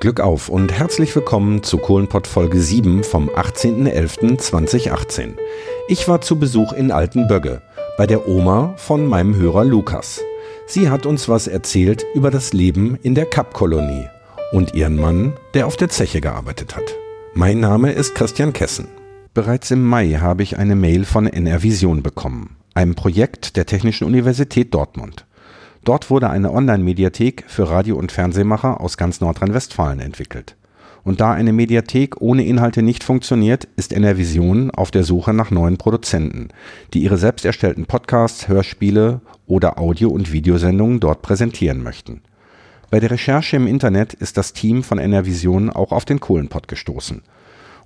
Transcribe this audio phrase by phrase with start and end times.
[0.00, 5.34] Glück auf und herzlich willkommen zu Kohlenpott Folge 7 vom 18.11.2018.
[5.88, 7.60] Ich war zu Besuch in Altenbögge
[7.98, 10.22] bei der Oma von meinem Hörer Lukas.
[10.66, 14.08] Sie hat uns was erzählt über das Leben in der Kapkolonie
[14.52, 16.96] und ihren Mann, der auf der Zeche gearbeitet hat.
[17.34, 18.88] Mein Name ist Christian Kessen.
[19.34, 24.06] Bereits im Mai habe ich eine Mail von NR Vision bekommen, einem Projekt der Technischen
[24.06, 25.26] Universität Dortmund.
[25.84, 30.56] Dort wurde eine Online-Mediathek für Radio- und Fernsehmacher aus ganz Nordrhein-Westfalen entwickelt.
[31.02, 35.50] Und da eine Mediathek ohne Inhalte nicht funktioniert, ist NR Vision auf der Suche nach
[35.50, 36.48] neuen Produzenten,
[36.92, 42.20] die ihre selbst erstellten Podcasts, Hörspiele oder Audio- und Videosendungen dort präsentieren möchten.
[42.90, 46.68] Bei der Recherche im Internet ist das Team von NR Vision auch auf den Kohlenpott
[46.68, 47.22] gestoßen–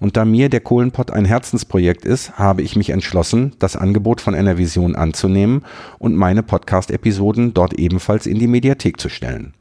[0.04, 4.34] und da mir der Kohlenpott ein Herzensprojekt ist, habe ich mich entschlossen, das Angebot von
[4.34, 5.64] Enervision anzunehmen
[5.98, 9.54] und meine Podcast-Episoden dort ebenfalls in die Mediathek zu stellen.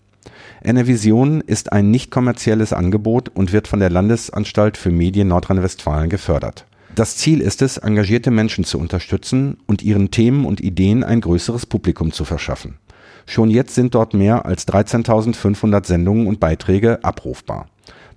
[0.61, 6.65] Enervision ist ein nicht kommerzielles Angebot und wird von der Landesanstalt für Medien Nordrhein-Westfalen gefördert.
[6.93, 11.67] Das Ziel ist es, engagierte Menschen zu unterstützen und ihren Themen und Ideen ein größeres
[11.67, 12.79] Publikum zu verschaffen.
[13.25, 17.67] Schon jetzt sind dort mehr als 13.500 Sendungen und Beiträge abrufbar.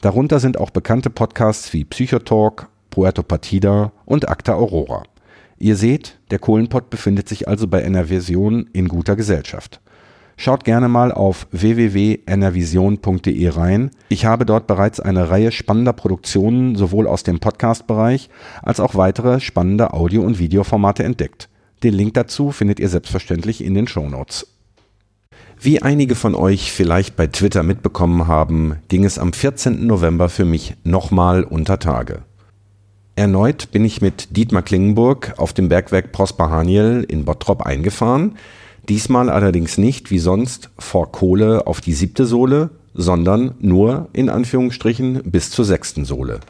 [0.00, 5.02] Darunter sind auch bekannte Podcasts wie Psychotalk, Puerto Partida und Acta Aurora.
[5.58, 9.80] Ihr seht, der Kohlenpott befindet sich also bei Enervision in guter Gesellschaft.
[10.39, 13.91] Schaut gerne mal auf www.enervision.de rein.
[14.11, 18.28] Ich habe dort bereits eine Reihe spannender Produktionen sowohl aus dem Podcast-Bereich
[18.62, 21.48] als auch weitere spannende Audio- und Videoformate entdeckt.
[21.83, 24.47] Den Link dazu findet ihr selbstverständlich in den Shownotes.
[25.58, 29.86] Wie einige von euch vielleicht bei Twitter mitbekommen haben, ging es am 14.
[29.86, 32.22] November für mich nochmal unter Tage.
[33.16, 38.36] Erneut bin ich mit Dietmar Klingenburg auf dem Bergwerk Prosper Haniel in Bottrop eingefahren,
[38.90, 45.22] diesmal allerdings nicht wie sonst vor Kohle auf die siebte Sohle, sondern nur in Anführungsstrichen
[45.24, 46.40] bis zur sechsten Sohle.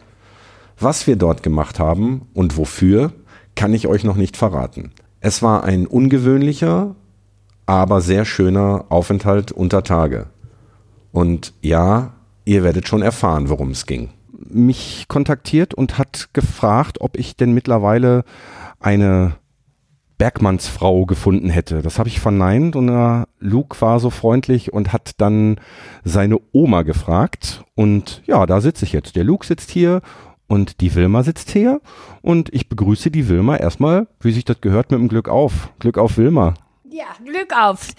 [0.80, 3.12] Was wir dort gemacht haben und wofür,
[3.54, 4.90] kann ich euch noch nicht verraten.
[5.20, 6.96] Es war ein ungewöhnlicher,
[7.66, 10.26] aber sehr schöner Aufenthalt unter Tage.
[11.12, 14.10] Und ja, ihr werdet schon erfahren, worum es ging.
[14.48, 18.24] Mich kontaktiert und hat gefragt, ob ich denn mittlerweile
[18.80, 19.36] eine
[20.18, 21.82] Bergmannsfrau gefunden hätte.
[21.82, 25.56] Das habe ich verneint und äh, Luke war so freundlich und hat dann
[26.04, 27.64] seine Oma gefragt.
[27.74, 29.16] Und ja, da sitze ich jetzt.
[29.16, 30.00] Der Luke sitzt hier
[30.46, 31.80] und die Wilma sitzt hier.
[32.22, 35.70] Und ich begrüße die Wilma erstmal, wie sich das gehört, mit dem Glück auf.
[35.80, 36.54] Glück auf, Wilma.
[36.96, 37.90] Ja, Glück auf.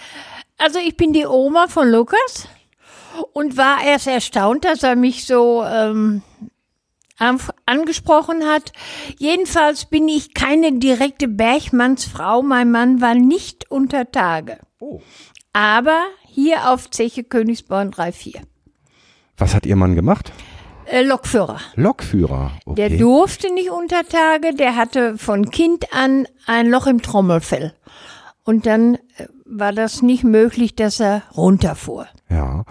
[0.57, 2.47] Also ich bin die Oma von Lukas
[3.31, 6.23] und war erst erstaunt, dass er mich so ähm,
[7.67, 8.71] angesprochen hat.
[9.19, 12.41] Jedenfalls bin ich keine direkte Bergmannsfrau.
[12.41, 14.57] Mein Mann war nicht unter Tage.
[14.79, 14.99] Oh.
[15.53, 18.41] Aber hier auf Zeche Königsborn 3-4.
[19.37, 20.31] Was hat Ihr Mann gemacht?
[20.85, 21.59] Äh, Lokführer.
[21.75, 22.53] Lokführer.
[22.65, 22.89] Okay.
[22.89, 27.75] Der durfte nicht unter Tage, der hatte von Kind an ein Loch im Trommelfell.
[28.47, 32.07] Und dann äh, war das nicht möglich, dass er runterfuhr.
[32.29, 32.63] Ja.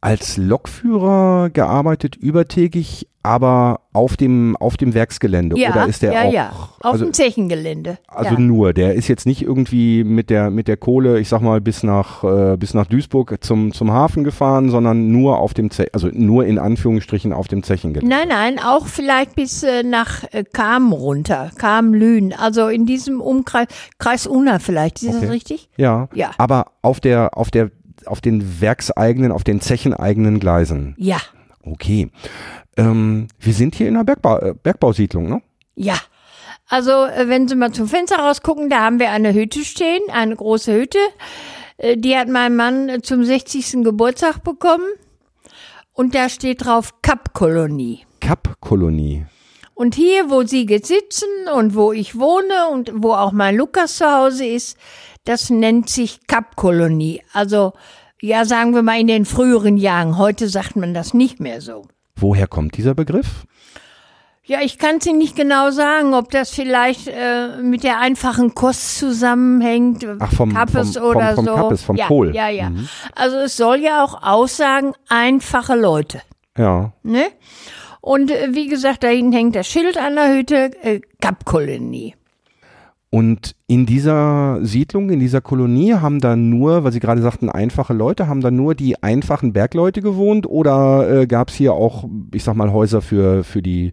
[0.00, 6.22] Als Lokführer gearbeitet übertägig aber auf dem, auf dem Werksgelände ja, oder ist der ja,
[6.22, 6.32] auch?
[6.32, 6.50] Ja,
[6.80, 7.98] auf also, dem Zechengelände.
[8.08, 8.40] Also ja.
[8.40, 11.82] nur, der ist jetzt nicht irgendwie mit der, mit der Kohle, ich sag mal, bis
[11.82, 16.08] nach, äh, bis nach Duisburg zum, zum Hafen gefahren, sondern nur auf dem, Ze also
[16.12, 18.14] nur in Anführungsstrichen auf dem Zechengelände.
[18.14, 23.20] Nein, nein, auch vielleicht bis äh, nach äh, Kam runter, Kam Lünen, also in diesem
[23.20, 23.66] Umkreis,
[23.98, 25.18] Kreis Unna vielleicht, ist okay.
[25.20, 25.68] das richtig?
[25.76, 26.30] Ja, ja.
[26.38, 27.70] Aber auf der, auf der,
[28.06, 30.94] auf den werkseigenen, auf den zecheneigenen Gleisen.
[30.96, 31.18] Ja.
[31.64, 32.10] Okay.
[32.76, 35.42] Ähm, wir sind hier in einer Bergbau, äh, Bergbausiedlung, ne?
[35.74, 35.96] Ja.
[36.68, 40.36] Also, äh, wenn Sie mal zum Fenster rausgucken, da haben wir eine Hütte stehen, eine
[40.36, 40.98] große Hütte.
[41.76, 43.82] Äh, die hat mein Mann zum 60.
[43.82, 44.86] Geburtstag bekommen.
[45.92, 48.06] Und da steht drauf Kapkolonie.
[48.20, 49.26] Kapkolonie.
[49.74, 53.96] Und hier, wo Sie jetzt sitzen und wo ich wohne und wo auch mein Lukas
[53.96, 54.78] zu Hause ist,
[55.24, 57.22] das nennt sich Kapkolonie.
[57.32, 57.72] Also,
[58.20, 60.18] ja, sagen wir mal in den früheren Jahren.
[60.18, 61.86] Heute sagt man das nicht mehr so.
[62.16, 63.46] Woher kommt dieser Begriff?
[64.44, 68.54] Ja, ich kann es Ihnen nicht genau sagen, ob das vielleicht äh, mit der einfachen
[68.54, 70.04] Kost zusammenhängt.
[70.18, 71.54] Ach, vom Kappes vom, oder vom, vom so.
[71.54, 72.34] Kappes, vom ja, Kohl.
[72.34, 72.70] Ja, ja.
[72.70, 72.88] Mhm.
[73.14, 76.22] Also es soll ja auch aussagen, einfache Leute.
[76.58, 76.92] Ja.
[77.04, 77.26] Ne?
[78.00, 82.16] Und äh, wie gesagt, da hinten hängt das Schild an der Hütte, äh, Kapkolonie.
[83.12, 87.92] Und in dieser Siedlung, in dieser Kolonie haben da nur, weil Sie gerade sagten, einfache
[87.92, 92.44] Leute, haben da nur die einfachen Bergleute gewohnt oder äh, gab es hier auch, ich
[92.44, 93.92] sag mal, Häuser für, für die,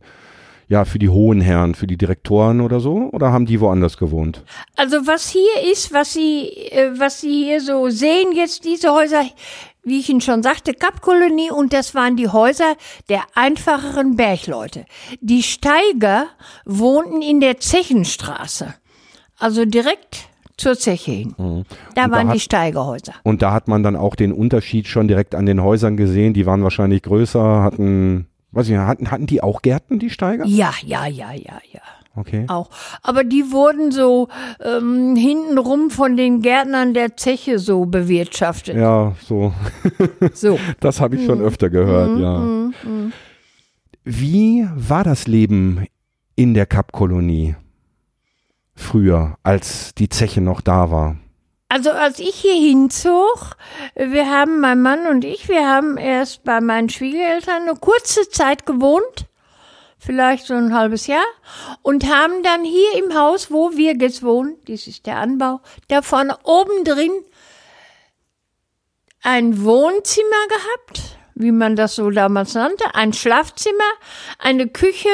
[0.68, 3.10] ja, für die hohen Herren, für die Direktoren oder so?
[3.12, 4.44] Oder haben die woanders gewohnt?
[4.76, 9.24] Also was hier ist, was Sie, äh, was Sie hier so sehen, jetzt diese Häuser,
[9.82, 12.76] wie ich Ihnen schon sagte, Kapkolonie und das waren die Häuser
[13.10, 14.86] der einfacheren Bergleute.
[15.22, 16.28] Die Steiger
[16.66, 18.76] wohnten in der Zechenstraße,
[19.40, 21.36] also direkt zur Zeche hin.
[21.38, 21.64] Da Mhm.
[21.96, 23.14] da waren hat- die Steigerhäuser.
[23.24, 26.34] Und da hat man dann auch den Unterschied schon direkt an den Häusern gesehen.
[26.34, 30.46] Die waren wahrscheinlich größer, hatten, weiß ich nicht, hatten, hatten die auch Gärten, die Steiger?
[30.46, 31.82] Ja, ja, ja, ja, ja.
[32.16, 32.46] Okay.
[32.48, 32.72] Auch.
[33.04, 34.30] Aber die wurden so
[34.66, 38.76] ähm, hintenrum von den Gärtnern der Zeche so bewirtschaftet.
[38.76, 39.54] Ja, so.
[40.34, 40.58] So.
[40.80, 41.26] Das habe ich Mhm.
[41.28, 42.72] schon öfter gehört, ja.
[44.04, 45.86] Wie war das Leben
[46.36, 47.56] in der Kapkolonie
[48.78, 51.18] früher, als die Zeche noch da war?
[51.70, 53.58] Also als ich hier hinzog,
[53.96, 58.66] wir haben, mein Mann und ich, wir haben erst bei meinen Schwiegereltern eine kurze Zeit
[58.66, 59.26] gewohnt,
[60.00, 61.26] vielleicht so ein halbes Jahr,
[61.82, 65.60] und haben dann hier im Haus, wo wir jetzt wohnen, dies ist der Anbau,
[65.90, 67.12] da vorne oben drin
[69.24, 73.92] ein Wohnzimmer gehabt, wie man das so damals nannte, ein Schlafzimmer,
[74.40, 75.10] eine Küche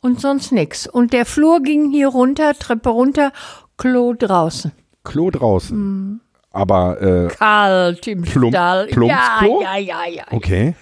[0.00, 0.86] und sonst nichts.
[0.86, 3.32] Und der Flur ging hier runter, Treppe runter,
[3.76, 4.72] Klo draußen.
[5.04, 5.76] Klo draußen.
[5.78, 6.20] Mhm.
[6.52, 8.88] Aber, äh, Kalt im Plump- Stall.
[9.06, 10.24] Ja, ja, ja, ja.
[10.30, 10.74] okay.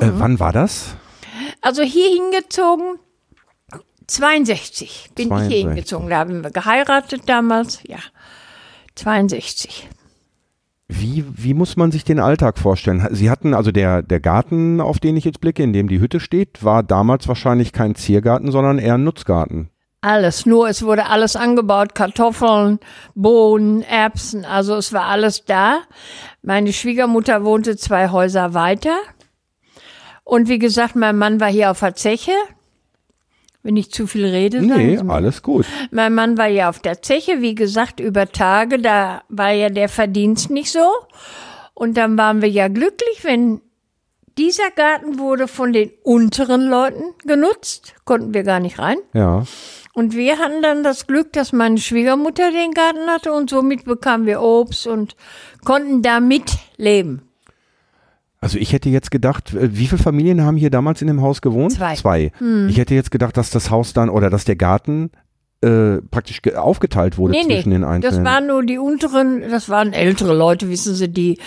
[0.00, 0.18] Äh, Mhm.
[0.20, 0.94] wann war das?
[1.60, 2.98] Also hier hingezogen,
[4.06, 5.54] 62 bin ich 62.
[5.58, 6.08] hier hingezogen.
[6.10, 7.98] Da haben wir geheiratet damals, ja.
[8.94, 9.88] 62.
[10.88, 13.06] Wie, wie muss man sich den Alltag vorstellen?
[13.10, 16.20] Sie hatten also der, der Garten, auf den ich jetzt blicke, in dem die Hütte
[16.20, 19.70] steht, war damals wahrscheinlich kein Ziergarten, sondern eher ein Nutzgarten.
[20.00, 22.78] Alles, nur es wurde alles angebaut, Kartoffeln,
[23.16, 25.80] Bohnen, Erbsen, also es war alles da.
[26.42, 28.96] Meine Schwiegermutter wohnte zwei Häuser weiter.
[30.22, 32.30] Und wie gesagt, mein Mann war hier auf der Zeche.
[33.66, 35.66] Wenn ich zu viel rede, Nee, alles gut.
[35.90, 39.88] Mein Mann war ja auf der Zeche, wie gesagt, über Tage, da war ja der
[39.88, 40.88] Verdienst nicht so.
[41.74, 43.60] Und dann waren wir ja glücklich, wenn
[44.38, 48.98] dieser Garten wurde von den unteren Leuten genutzt, konnten wir gar nicht rein.
[49.14, 49.42] Ja.
[49.94, 54.26] Und wir hatten dann das Glück, dass meine Schwiegermutter den Garten hatte und somit bekamen
[54.26, 55.16] wir Obst und
[55.64, 57.25] konnten damit leben.
[58.40, 61.40] Also ich hätte jetzt gedacht, äh, wie viele Familien haben hier damals in dem Haus
[61.40, 61.72] gewohnt?
[61.72, 61.94] Zwei.
[61.94, 61.96] Hm.
[61.96, 62.32] Zwei.
[62.68, 65.10] Ich hätte jetzt gedacht, dass das Haus dann oder dass der Garten
[65.62, 68.24] äh, praktisch ge- aufgeteilt wurde Nee, nee, zwischen den das einzelnen.
[68.26, 71.38] waren nur die unteren, das waren ältere Leute, wissen Sie, die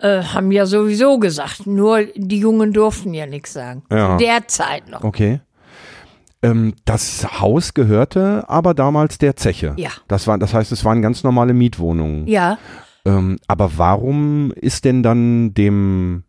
[0.00, 3.82] äh, haben ja sowieso gesagt, nur die Jungen durften ja nichts sagen.
[3.90, 4.16] Ja.
[4.16, 5.02] Zu der Zeit noch.
[5.02, 5.40] okay.
[6.42, 9.72] Ähm, das Haus gehörte aber damals der Zeche.
[9.78, 9.90] Ja.
[10.08, 12.26] Das war, das heißt, es waren ganz normale Mietwohnungen.
[12.28, 12.58] Ja,
[13.04, 16.24] Ähm, aber warum ist denn dann dem,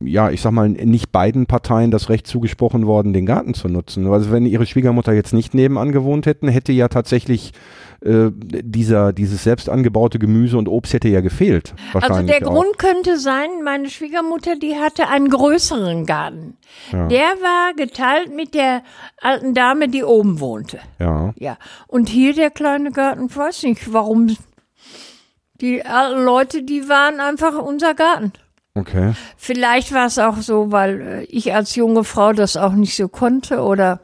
[0.00, 4.06] ja, ich sag mal, nicht beiden Parteien das Recht zugesprochen worden, den Garten zu nutzen?
[4.06, 7.52] Also wenn ihre Schwiegermutter jetzt nicht nebenan gewohnt hätten, hätte ja tatsächlich
[8.04, 11.74] äh, dieser, dieses selbst angebaute Gemüse und Obst hätte ja gefehlt.
[11.94, 12.52] also der auch.
[12.52, 16.58] Grund könnte sein, meine Schwiegermutter, die hatte einen größeren Garten.
[16.92, 17.08] Ja.
[17.08, 18.82] Der war geteilt mit der
[19.22, 20.78] alten Dame, die oben wohnte.
[20.98, 21.32] Ja.
[21.38, 21.56] Ja,
[21.86, 24.36] und hier der kleine Garten, ich weiß nicht, warum.
[25.60, 28.32] Die alten Leute, die waren einfach unser Garten.
[28.74, 29.14] Okay.
[29.38, 33.08] Vielleicht war es auch so, weil äh, ich als junge Frau das auch nicht so
[33.08, 34.00] konnte oder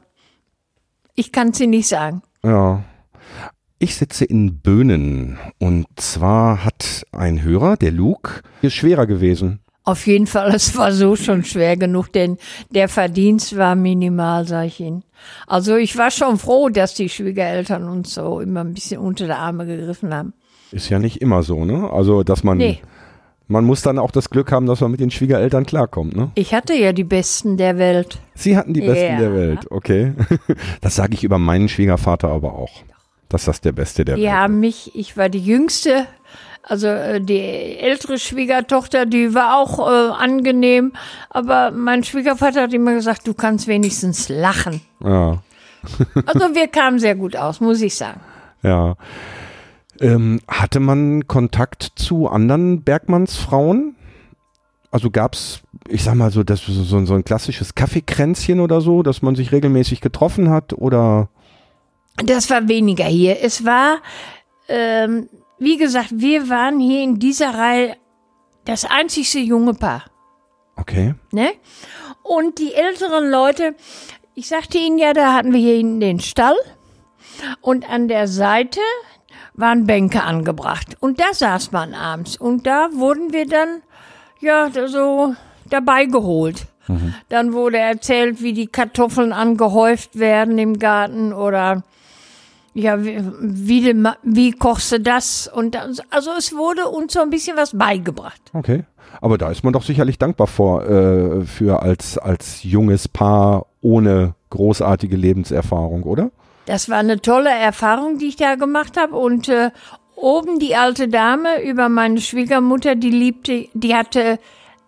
[1.14, 2.22] ich kann es Ihnen nicht sagen.
[2.42, 2.82] Ja.
[3.78, 9.60] Ich sitze in Böhnen und zwar hat ein Hörer, der Luke, ist schwerer gewesen.
[9.84, 12.38] Auf jeden Fall, es war so schon schwer genug, denn
[12.70, 15.02] der Verdienst war minimal, sag ich Ihnen.
[15.48, 19.32] Also ich war schon froh, dass die Schwiegereltern uns so immer ein bisschen unter die
[19.32, 20.32] Arme gegriffen haben.
[20.72, 21.90] Ist ja nicht immer so, ne?
[21.92, 22.80] Also, dass man, Nee.
[23.48, 26.30] man muss dann auch das Glück haben, dass man mit den Schwiegereltern klarkommt, ne?
[26.34, 28.18] Ich hatte ja die Besten der Welt.
[28.34, 29.18] Sie hatten die Besten Ja.
[29.18, 30.12] der Welt, okay.
[30.80, 32.70] Das sage ich über meinen Schwiegervater aber auch,
[33.28, 36.06] dass das der Beste der Die Welt haben mich, ich war die Jüngste,
[36.62, 40.92] also äh, die ältere Schwiegertochter, die war auch äh, angenehm,
[41.28, 44.80] aber mein Schwiegervater hat immer gesagt, du kannst wenigstens lachen.
[45.04, 45.38] Ja,
[46.26, 48.20] Also wir kamen sehr gut aus, muss ich sagen.
[48.62, 48.94] ja.
[50.02, 53.94] Ähm, hatte man Kontakt zu anderen Bergmannsfrauen?
[54.90, 59.22] Also gab's, ich sag mal so, das, so, so ein klassisches Kaffeekränzchen oder so, dass
[59.22, 61.28] man sich regelmäßig getroffen hat oder?
[62.16, 63.42] Das war weniger hier.
[63.42, 63.98] Es war,
[64.68, 65.28] ähm,
[65.58, 67.96] wie gesagt, wir waren hier in dieser Reihe
[68.64, 70.04] das einzigste junge Paar.
[70.76, 71.14] Okay.
[71.30, 71.52] Ne?
[72.22, 73.76] Und die älteren Leute,
[74.34, 76.56] ich sagte Ihnen ja, da hatten wir hier hinten den Stall
[77.60, 78.80] und an der Seite
[79.62, 80.96] waren Bänke angebracht.
[81.00, 83.80] Und da saß man abends und da wurden wir dann,
[84.40, 85.34] ja, so
[85.70, 86.66] dabei geholt.
[87.28, 91.84] Dann wurde erzählt, wie die Kartoffeln angehäuft werden im Garten oder
[92.74, 95.46] ja, wie, wie, wie kochst du das?
[95.46, 98.40] Und dann, also es wurde uns so ein bisschen was beigebracht.
[98.52, 98.84] Okay.
[99.20, 104.34] Aber da ist man doch sicherlich dankbar vor, äh, für als, als junges Paar ohne
[104.50, 106.30] großartige Lebenserfahrung, oder?
[106.66, 109.16] Das war eine tolle Erfahrung, die ich da gemacht habe.
[109.16, 109.70] Und äh,
[110.14, 114.38] oben die alte Dame über meine Schwiegermutter, die liebte, die hatte,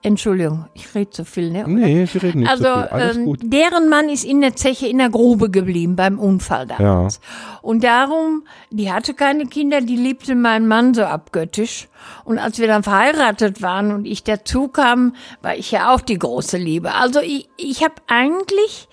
[0.02, 1.64] Entschuldigung, ich rede zu viel, ne?
[1.66, 2.88] Nee, Sie reden nicht Also so viel.
[2.88, 3.40] Alles ähm, gut.
[3.42, 7.20] deren Mann ist in der Zeche in der Grube geblieben beim Unfall damals.
[7.62, 11.88] Und darum, die hatte keine Kinder, die liebte meinen Mann so abgöttisch.
[12.24, 16.18] Und als wir dann verheiratet waren und ich dazu kam, war ich ja auch die
[16.18, 16.92] große Liebe.
[16.92, 18.88] Also ich, ich habe eigentlich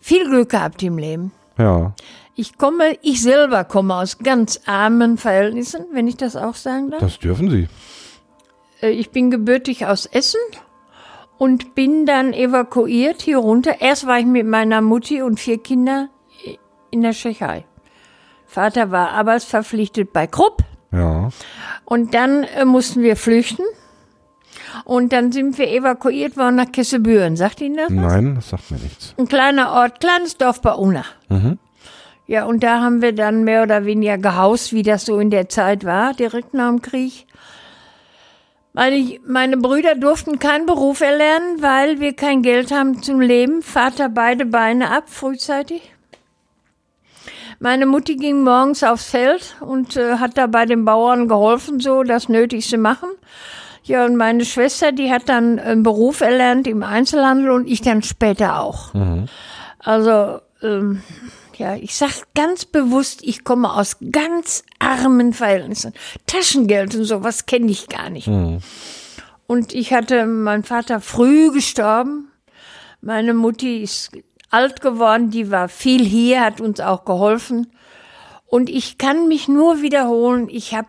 [0.00, 1.32] viel Glück gehabt im Leben.
[1.58, 1.94] Ja.
[2.36, 7.00] Ich komme, ich selber komme aus ganz armen Verhältnissen, wenn ich das auch sagen darf.
[7.00, 7.68] Das dürfen Sie.
[8.80, 10.40] Äh, Ich bin gebürtig aus Essen
[11.38, 13.80] und bin dann evakuiert hier runter.
[13.80, 16.08] Erst war ich mit meiner Mutti und vier Kindern
[16.90, 17.64] in der Tschechei.
[18.46, 21.30] Vater war arbeitsverpflichtet bei Krupp Ja.
[21.84, 23.64] und dann äh, mussten wir flüchten.
[24.84, 27.36] Und dann sind wir evakuiert worden nach Kessebüren.
[27.36, 27.90] Sagt Ihnen das?
[27.90, 29.14] Nein, das sagt mir nichts.
[29.16, 31.04] Ein kleiner Ort, kleines Dorf bei Unna.
[32.26, 35.48] Ja, und da haben wir dann mehr oder weniger gehaust, wie das so in der
[35.48, 37.26] Zeit war, direkt nach dem Krieg.
[38.72, 43.62] Meine, meine Brüder durften keinen Beruf erlernen, weil wir kein Geld haben zum Leben.
[43.62, 45.92] Vater beide Beine ab, frühzeitig.
[47.60, 52.02] Meine Mutti ging morgens aufs Feld und äh, hat da bei den Bauern geholfen, so
[52.02, 53.08] das Nötigste machen.
[53.84, 58.02] Ja, und meine Schwester, die hat dann einen Beruf erlernt im Einzelhandel und ich dann
[58.02, 58.94] später auch.
[59.78, 61.02] Also, ähm,
[61.56, 65.92] ja, ich sag ganz bewusst, ich komme aus ganz armen Verhältnissen.
[66.26, 68.26] Taschengeld und sowas kenne ich gar nicht.
[69.46, 72.30] Und ich hatte, mein Vater früh gestorben.
[73.02, 74.12] Meine Mutti ist
[74.48, 77.70] alt geworden, die war viel hier, hat uns auch geholfen.
[78.46, 80.88] Und ich kann mich nur wiederholen, ich habe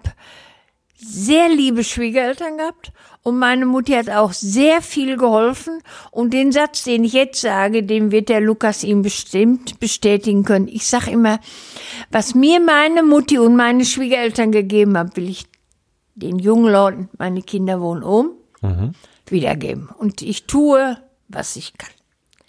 [0.98, 2.92] sehr liebe Schwiegereltern gehabt
[3.25, 5.80] und meine Mutti hat auch sehr viel geholfen.
[6.12, 10.68] Und den Satz, den ich jetzt sage, den wird der Lukas ihm bestimmt bestätigen können.
[10.68, 11.40] Ich sage immer,
[12.12, 15.48] was mir meine Mutti und meine Schwiegereltern gegeben haben, will ich
[16.14, 18.30] den jungen Leuten, meine Kinder wohnen oben,
[19.25, 19.90] wiedergeben.
[19.90, 20.98] Und ich tue,
[21.28, 21.90] was ich kann.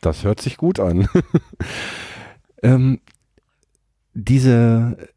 [0.02, 1.08] Das hört sich gut an.
[2.62, 3.00] ähm,
[4.12, 5.08] diese,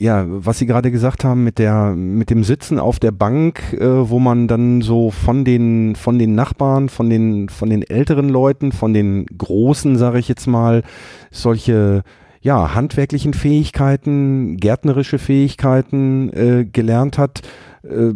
[0.00, 4.08] ja, was Sie gerade gesagt haben mit der, mit dem Sitzen auf der Bank, äh,
[4.08, 8.72] wo man dann so von den, von den Nachbarn, von den, von den älteren Leuten,
[8.72, 10.84] von den Großen, sage ich jetzt mal,
[11.30, 12.02] solche
[12.40, 17.42] ja, handwerklichen Fähigkeiten, gärtnerische Fähigkeiten äh, gelernt hat.
[17.82, 18.14] Äh,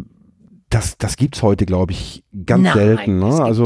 [0.75, 3.19] das, das gibt's heute, glaube ich, ganz Nein, selten.
[3.19, 3.41] Ne?
[3.41, 3.63] Also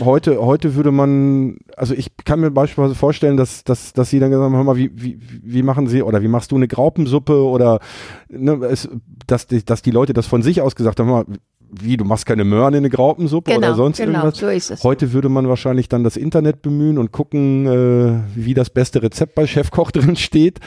[0.00, 4.30] heute, heute würde man, also ich kann mir beispielsweise vorstellen, dass, dass, dass sie dann
[4.30, 7.42] gesagt haben, hör mal, wie, wie, wie machen sie oder wie machst du eine Graupensuppe
[7.42, 7.80] oder
[8.28, 8.90] ne, es,
[9.26, 11.38] dass, die, dass die Leute das von sich aus gesagt haben, hör mal,
[11.72, 14.38] wie, du machst keine Möhren in eine Graupensuppe Genau, oder sonst genau, irgendwas.
[14.38, 14.82] so ist es.
[14.84, 19.34] Heute würde man wahrscheinlich dann das Internet bemühen und gucken, äh, wie das beste Rezept
[19.34, 20.60] bei Chefkoch drin steht.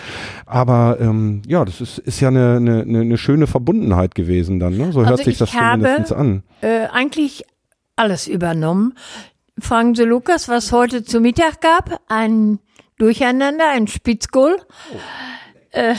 [0.46, 4.78] Aber ähm, ja, das ist, ist ja eine, eine, eine schöne Verbundenheit gewesen dann.
[4.78, 4.92] Ne?
[4.92, 6.44] So hört Also sich ich das zumindest an.
[6.62, 7.44] äh, eigentlich
[7.96, 8.94] alles übernommen.
[9.60, 12.00] Fragen Sie Lukas, was heute zu Mittag gab?
[12.08, 12.60] Ein
[12.98, 14.58] Durcheinander, ein Spitzkohl.
[15.72, 15.96] Äh,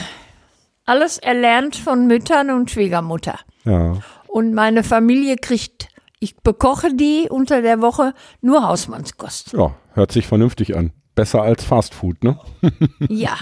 [0.85, 3.39] alles erlernt von Müttern und Schwiegermutter.
[3.63, 3.97] Ja.
[4.35, 5.87] Und meine Familie kriegt,
[6.19, 9.53] ich bekoche die unter der Woche nur Hausmannskost.
[9.53, 10.91] ja, hört sich vernünftig an.
[11.15, 12.37] Besser als Fastfood, ne?
[13.07, 13.37] Ja.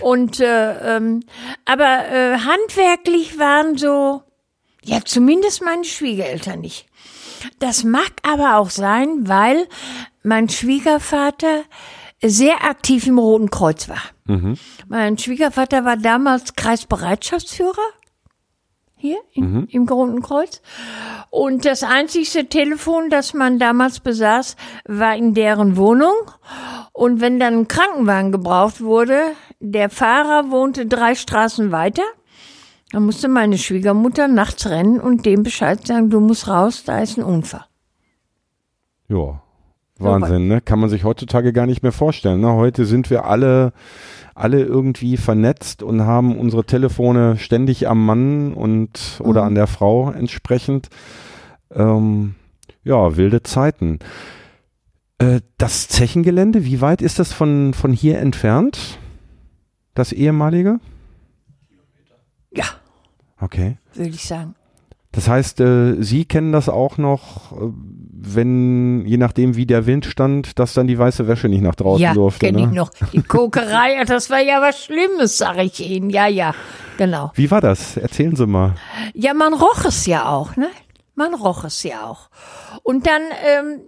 [0.00, 1.24] Und äh, ähm,
[1.66, 4.22] aber äh, handwerklich waren so,
[4.82, 6.86] ja, zumindest meine Schwiegereltern nicht.
[7.58, 9.68] Das mag aber auch sein, weil
[10.22, 11.64] mein Schwiegervater
[12.22, 14.00] sehr aktiv im Roten Kreuz war.
[14.88, 17.76] Mein Schwiegervater war damals Kreisbereitschaftsführer
[19.04, 20.62] hier in, im Roten Kreuz.
[21.28, 24.56] Und das einzigste Telefon, das man damals besaß,
[24.86, 26.14] war in deren Wohnung.
[26.94, 29.20] Und wenn dann ein Krankenwagen gebraucht wurde,
[29.60, 32.04] der Fahrer wohnte drei Straßen weiter,
[32.92, 37.18] dann musste meine Schwiegermutter nachts rennen und dem Bescheid sagen, du musst raus, da ist
[37.18, 37.66] ein Unfall.
[39.08, 39.42] Ja.
[39.98, 40.62] Wahnsinn, ne?
[40.62, 42.40] Kann man sich heutzutage gar nicht mehr vorstellen.
[42.40, 42.52] Ne?
[42.54, 43.74] Heute sind wir alle,
[44.34, 49.46] alle irgendwie vernetzt und haben unsere Telefone ständig am Mann und oder Mhm.
[49.48, 50.88] an der Frau entsprechend.
[51.70, 52.34] Ähm,
[52.82, 53.98] ja, wilde Zeiten.
[55.18, 58.98] Äh, das Zechengelände, wie weit ist das von, von hier entfernt?
[59.94, 60.80] Das ehemalige?
[62.52, 62.64] Ja,
[63.40, 63.78] Okay.
[63.94, 64.54] würde ich sagen.
[65.14, 67.70] Das heißt, äh, Sie kennen das auch noch, äh,
[68.26, 72.02] wenn, je nachdem wie der Wind stand, dass dann die weiße Wäsche nicht nach draußen
[72.02, 72.46] ja, durfte.
[72.46, 72.64] kenne ne?
[72.68, 72.90] ich noch.
[73.12, 76.10] Die Kokerei, das war ja was Schlimmes, sag ich Ihnen.
[76.10, 76.54] Ja, ja,
[76.96, 77.32] genau.
[77.34, 77.96] Wie war das?
[77.96, 78.74] Erzählen Sie mal.
[79.12, 80.68] Ja, man roch es ja auch, ne?
[81.14, 82.28] Man roch es ja auch.
[82.82, 83.80] Und dann ähm,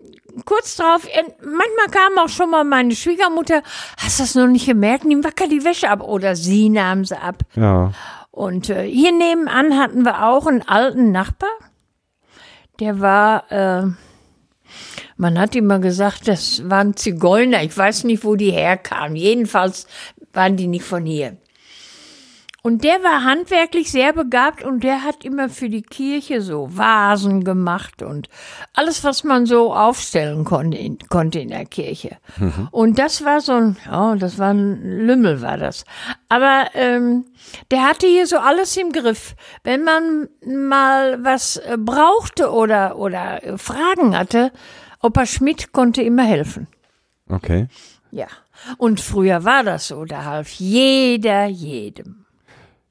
[0.45, 3.63] kurz drauf, äh, manchmal kam auch schon mal meine Schwiegermutter,
[3.99, 5.05] hast du das noch nicht gemerkt?
[5.05, 6.03] Nimm wacker die Wäsche ab.
[6.03, 7.43] Oder sie nahm sie ab.
[7.55, 7.93] Ja.
[8.37, 11.49] Und äh, hier nebenan hatten wir auch einen alten Nachbar.
[12.81, 13.87] Der war, äh,
[15.17, 17.63] man hat immer gesagt, das waren Zigeuner.
[17.63, 19.17] Ich weiß nicht, wo die herkamen.
[19.17, 19.87] Jedenfalls
[20.35, 21.39] waren die nicht von hier.
[22.67, 27.45] Und der war handwerklich sehr begabt und der hat immer für die Kirche so Vasen
[27.45, 28.29] gemacht und
[28.75, 32.17] alles, was man so aufstellen konnte in, konnte in der Kirche.
[32.73, 35.85] Und das war so ein, ja, das war ein Lümmel, war das.
[36.29, 37.27] Aber ähm,
[37.71, 39.37] der hatte hier so alles im Griff.
[39.63, 44.51] Wenn man mal was äh, brauchte oder, oder äh, Fragen hatte,
[45.01, 46.67] Opa Schmidt konnte immer helfen.
[47.29, 47.69] Okay.
[48.11, 48.27] Ja.
[48.77, 52.26] Und früher war das so, da half jeder jedem.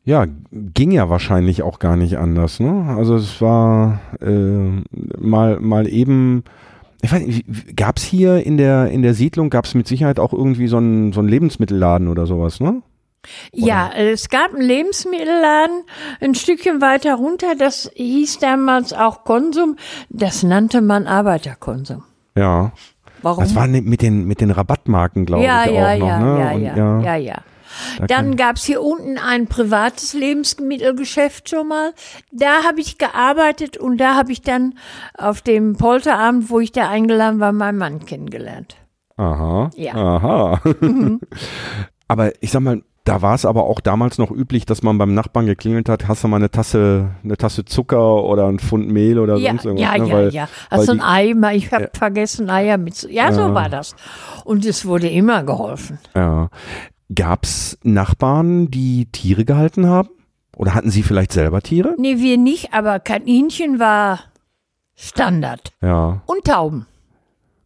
[0.05, 2.95] Ja, ging ja wahrscheinlich auch gar nicht anders, ne?
[2.95, 4.83] Also es war äh,
[5.19, 6.43] mal mal eben
[7.01, 10.67] ich weiß nicht, gab's hier in der in der Siedlung gab's mit Sicherheit auch irgendwie
[10.67, 12.83] so einen so einen Lebensmittelladen oder sowas, ne?
[13.51, 15.83] Ja, es gab einen Lebensmittelladen
[16.21, 19.75] ein Stückchen weiter runter, das hieß damals auch Konsum,
[20.09, 22.03] das nannte man Arbeiterkonsum.
[22.37, 22.73] Ja.
[23.23, 23.43] Warum?
[23.43, 26.19] Das war ne- mit den mit den Rabattmarken, glaube ja, ich, ja, auch noch, ja,
[26.19, 26.39] ne?
[26.39, 27.35] ja, Und ja, ja, ja.
[27.99, 31.93] Da Dann gab's hier unten ein privates Lebensmittelgeschäft schon mal.
[32.31, 34.75] Da habe ich gearbeitet und da habe ich dann
[35.17, 38.75] auf dem Polterabend, wo ich da eingeladen war, meinen Mann kennengelernt.
[39.17, 39.69] Aha.
[39.75, 39.93] Ja.
[39.95, 40.61] Aha.
[42.07, 45.13] aber ich sag mal, da war es aber auch damals noch üblich, dass man beim
[45.13, 49.19] Nachbarn geklingelt hat, hast du mal eine Tasse, eine Tasse Zucker oder ein Pfund Mehl
[49.19, 49.85] oder Ja, sonst irgendwas.
[49.95, 50.07] ja, ne?
[50.09, 50.47] ja, weil, ja.
[50.71, 52.95] weil Also ein die- Ei, mal- ich habe vergessen, Eier mit.
[52.95, 53.95] zu- Ja, so war das.
[54.43, 55.99] Und es wurde immer geholfen.
[56.15, 56.49] Ja.
[57.13, 60.09] Gab's Nachbarn, die Tiere gehalten haben?
[60.55, 61.93] Oder hatten sie vielleicht selber Tiere?
[61.97, 64.19] Nee, wir nicht, aber Kaninchen war
[64.95, 65.73] Standard.
[65.81, 66.21] Ja.
[66.25, 66.87] Und Tauben.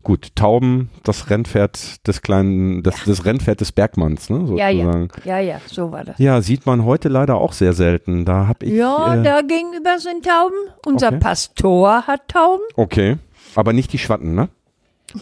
[0.02, 5.10] Gut, Tauben, das Rennpferd des kleinen, das, das Rennpferd des Bergmanns, ne, Ja, sozusagen.
[5.26, 5.38] ja.
[5.38, 6.18] Ja, ja, so war das.
[6.18, 8.26] Ja, sieht man heute leider auch sehr selten.
[8.26, 8.72] Da hab ich.
[8.72, 10.56] Ja, äh, da gegenüber sind Tauben.
[10.86, 11.20] Unser Okay.
[11.20, 12.64] Pastor hat Tauben.
[12.76, 13.18] Okay,
[13.56, 14.50] aber nicht die Schwatten, ne?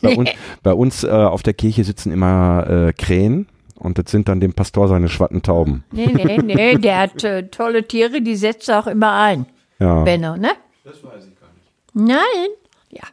[0.01, 0.29] Bei uns,
[0.63, 3.47] bei uns äh, auf der Kirche sitzen immer äh, Krähen
[3.79, 5.83] und das sind dann dem Pastor seine Schwattentauben.
[5.91, 9.45] Nee, nee, nee, der hat äh, tolle Tiere, die setzt er auch immer ein.
[9.79, 10.03] Ja.
[10.03, 10.49] Benno, ne?
[10.83, 11.71] Das weiß ich gar nicht.
[11.93, 12.47] Nein.
[12.89, 13.03] Ja.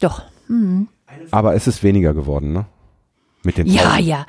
[0.00, 0.22] Doch.
[1.30, 2.66] Aber es ist weniger geworden, ne?
[3.42, 4.04] Mit den Ja, Tauben.
[4.06, 4.26] ja.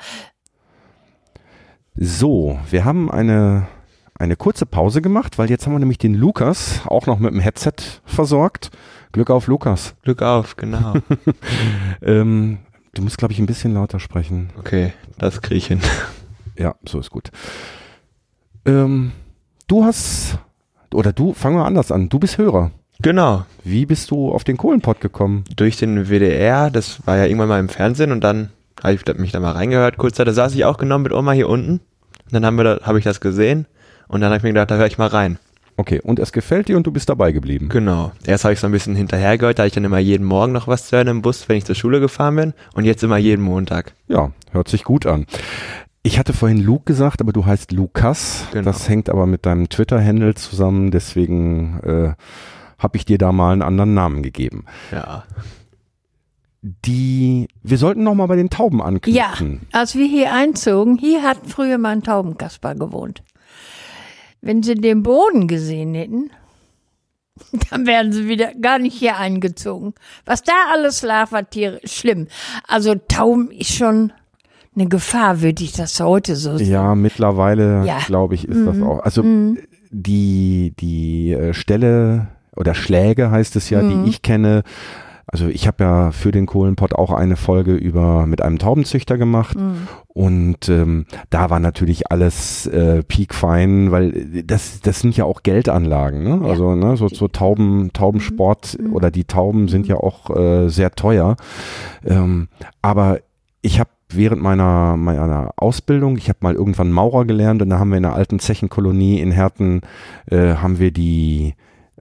[1.94, 3.66] So, wir haben eine,
[4.18, 7.40] eine kurze Pause gemacht, weil jetzt haben wir nämlich den Lukas auch noch mit dem
[7.40, 7.74] Headset
[8.06, 8.70] versorgt.
[9.12, 9.94] Glück auf Lukas.
[10.02, 10.94] Glück auf, genau.
[12.02, 12.58] Ähm,
[12.94, 14.50] du musst, glaube ich, ein bisschen lauter sprechen.
[14.58, 15.80] Okay, das kriege ich hin.
[16.54, 17.30] Ja, so ist gut.
[18.66, 19.12] Ähm,
[19.68, 20.38] du hast,
[20.92, 22.10] oder du, fangen wir anders an.
[22.10, 22.72] Du bist Hörer.
[23.00, 25.44] Genau, Wie bist du auf den Kohlenpott gekommen?
[25.56, 28.50] durch den WDR, das war ja irgendwann mal im Fernsehen und dann
[28.82, 29.96] habe ich mich da mal reingehört.
[29.96, 31.80] Kurz da saß ich auch genommen mit Oma hier unten.
[32.24, 33.66] Und dann haben wir da, habe ich das gesehen
[34.08, 35.38] und dann habe ich mir gedacht, da höre ich mal rein.
[35.82, 37.68] Okay, und es gefällt dir und du bist dabei geblieben.
[37.68, 38.12] Genau.
[38.24, 40.86] Erst habe ich so ein bisschen hinterhergehört, da ich dann immer jeden Morgen noch was
[40.86, 43.92] zu hören im Bus, wenn ich zur Schule gefahren bin und jetzt immer jeden Montag.
[44.06, 45.26] Ja, hört sich gut an.
[46.04, 48.44] Ich hatte vorhin Luke gesagt, aber du heißt Lukas.
[48.52, 48.64] Genau.
[48.64, 52.12] Das hängt aber mit deinem Twitter-Handle zusammen, deswegen äh,
[52.78, 54.66] habe ich dir da mal einen anderen Namen gegeben.
[54.92, 55.24] Ja.
[56.62, 59.62] Die, wir sollten noch mal bei den Tauben Ja, anknüpfen.
[59.72, 63.24] als wir hier einzogen, hier hat früher mal ein Taubenkasper gewohnt.
[64.42, 66.30] Wenn sie den Boden gesehen hätten,
[67.70, 69.94] dann wären sie wieder gar nicht hier eingezogen.
[70.26, 72.26] Was da alles lag, war Tiere schlimm.
[72.66, 74.12] Also Tauben ist schon
[74.74, 76.70] eine Gefahr, würde ich das heute so sehen.
[76.70, 77.98] Ja, mittlerweile, Ja.
[78.06, 78.66] glaube ich, ist Mhm.
[78.66, 79.00] das auch.
[79.00, 79.22] Also
[79.90, 84.04] die, die äh, Stelle oder Schläge heißt es ja, Mhm.
[84.04, 84.62] die ich kenne.
[85.32, 89.56] Also ich habe ja für den Kohlenpott auch eine Folge über mit einem Taubenzüchter gemacht
[89.58, 89.88] Mhm.
[90.08, 96.22] und ähm, da war natürlich alles äh, piekfein, weil das das sind ja auch Geldanlagen,
[96.22, 96.46] ne?
[96.46, 98.92] Also ne, so so Tauben Taubensport Mhm.
[98.92, 101.36] oder die Tauben sind ja auch äh, sehr teuer.
[102.04, 102.48] Ähm,
[102.82, 103.18] aber
[103.62, 107.88] ich habe während meiner, meiner Ausbildung, ich habe mal irgendwann Maurer gelernt und da haben
[107.88, 109.80] wir in einer alten Zechenkolonie in Herten,
[110.30, 111.54] äh, haben wir die,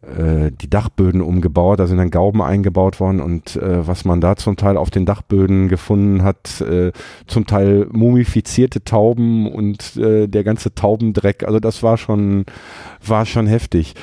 [0.03, 4.57] die Dachböden umgebaut, da sind dann Gauben eingebaut worden und äh, was man da zum
[4.57, 6.91] Teil auf den Dachböden gefunden hat, äh,
[7.27, 12.45] zum Teil mumifizierte Tauben und äh, der ganze Taubendreck, also das war schon,
[13.05, 13.93] war schon heftig.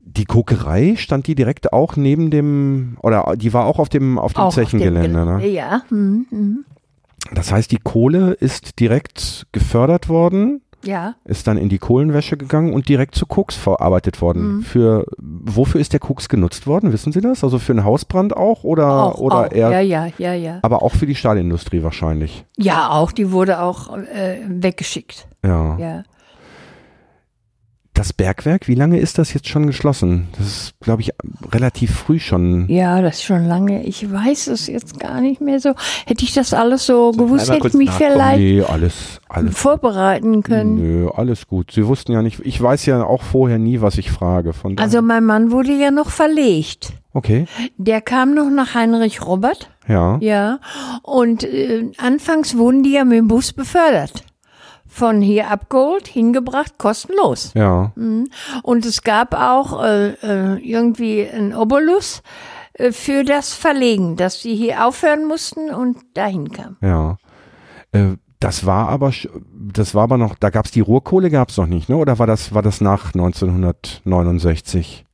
[0.00, 4.34] Die Kokerei stand die direkt auch neben dem, oder die war auch auf dem, auf
[4.34, 5.46] dem Auch auf dem Zechengelände, ne?
[5.46, 5.82] Ja.
[5.88, 6.64] hm, hm.
[7.32, 11.14] Das heißt, die Kohle ist direkt gefördert worden, Ja.
[11.24, 14.56] ist dann in die Kohlenwäsche gegangen und direkt zu Koks verarbeitet worden.
[14.56, 14.62] Mhm.
[14.62, 16.92] Für, wofür ist der Koks genutzt worden?
[16.92, 17.44] Wissen Sie das?
[17.44, 19.52] Also für einen Hausbrand auch oder, Auch, oder auch.
[19.52, 20.58] eher, Ja, ja, ja, ja.
[20.62, 22.44] aber auch für die Stahlindustrie wahrscheinlich.
[22.56, 23.12] Ja, auch.
[23.12, 25.28] Die wurde auch äh, weggeschickt.
[25.44, 25.78] Ja.
[25.78, 26.02] Ja.
[28.00, 30.28] Das Bergwerk, wie lange ist das jetzt schon geschlossen?
[30.38, 31.10] Das ist, glaube ich,
[31.52, 32.66] relativ früh schon.
[32.70, 33.82] Ja, das ist schon lange.
[33.84, 35.74] Ich weiß es jetzt gar nicht mehr so.
[36.06, 38.12] Hätte ich das alles so gewusst, einmal hätte ich mich nachgucken?
[38.12, 39.54] vielleicht Nee, alles, alles.
[39.54, 40.76] vorbereiten können.
[40.76, 41.72] Nö, alles gut.
[41.72, 44.54] Sie wussten ja nicht, ich weiß ja auch vorher nie, was ich frage.
[44.54, 46.94] Von Also mein Mann wurde ja noch verlegt.
[47.12, 47.44] okay,
[47.76, 49.68] Der kam noch nach Heinrich Robert.
[49.86, 50.16] ja.
[50.22, 50.58] Ja.
[51.02, 54.24] Und äh, anfangs wurden die ja mit dem Bus befördert.
[54.92, 57.52] Von hier abgeholt, hingebracht, kostenlos.
[57.54, 62.22] Ja, Und es gab auch äh, äh, irgendwie einen Obolus
[62.74, 66.76] äh, für das Verlegen, dass sie hier aufhören mussten und dahin kamen.
[66.82, 67.16] ja.
[67.92, 69.12] Äh, das war aber,
[69.54, 71.96] das war aber noch, da gab's die Ruhrkohle gab's noch nicht, ne?
[71.98, 75.04] Oder war das, war das nach 1969?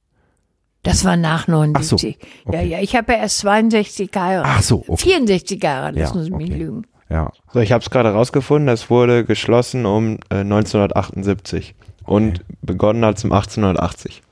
[0.85, 1.75] Das war nach 79.
[1.75, 2.57] Ach so, okay.
[2.57, 4.53] Ja, ja, ich habe ja erst 62 geheiratet.
[4.57, 4.97] Ach so, okay.
[5.11, 6.59] 64 geheiratet, lassen Ja, Sie mich okay.
[6.59, 6.87] lügen.
[7.09, 7.33] Ja.
[7.53, 13.19] So, ich habe es gerade rausgefunden, es wurde geschlossen um äh, 1978 und begonnen hat
[13.19, 14.23] es um 1880.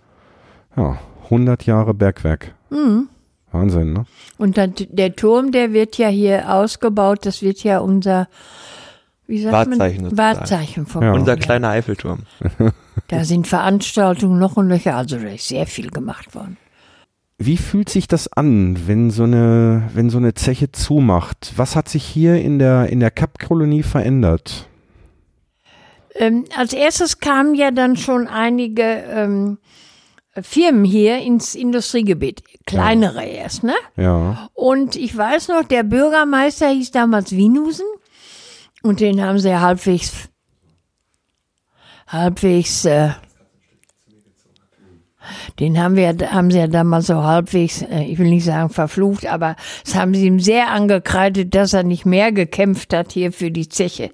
[0.77, 2.55] Ja, 100 Jahre Bergwerk.
[2.71, 3.09] Mhm.
[3.53, 4.05] Wahnsinn, ne?
[4.37, 8.27] Und dann, der Turm, der wird ja hier ausgebaut, das wird ja unser
[9.27, 10.11] wie sagt Wahrzeichen man?
[10.11, 10.39] sozusagen.
[10.39, 11.13] Wahrzeichen vom Ja.
[11.13, 12.21] Unser kleiner Eiffelturm.
[13.09, 16.57] Da sind Veranstaltungen noch und nöcher, also da ist sehr viel gemacht worden.
[17.38, 21.53] Wie fühlt sich das an, wenn so eine, wenn so eine Zeche zumacht?
[21.57, 24.68] Was hat sich hier in der, in der Kapkolonie verändert?
[26.14, 29.59] Ähm, als erstes kamen ja dann schon einige ähm,
[30.40, 33.75] Firmen hier ins Industriegebiet, kleinere erst, ne?
[33.97, 37.87] Ja, Und ich weiß noch, der Bürgermeister hieß damals Winusen
[38.83, 40.29] und den haben sie halbwegs,
[42.07, 43.11] halbwegs, äh,
[45.61, 49.27] den haben wir, haben sie ja damals so halbwegs, äh, ich will nicht sagen verflucht,
[49.27, 53.51] aber es haben sie ihm sehr angekreidet, dass er nicht mehr gekämpft hat hier für
[53.51, 54.11] die Zeche.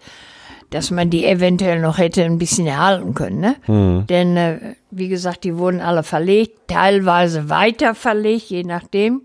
[0.71, 3.57] Dass man die eventuell noch hätte ein bisschen erhalten können, ne?
[4.09, 4.59] Denn, äh,
[4.93, 9.23] wie gesagt, die wurden alle verlegt, teilweise weiter verlegt, je nachdem.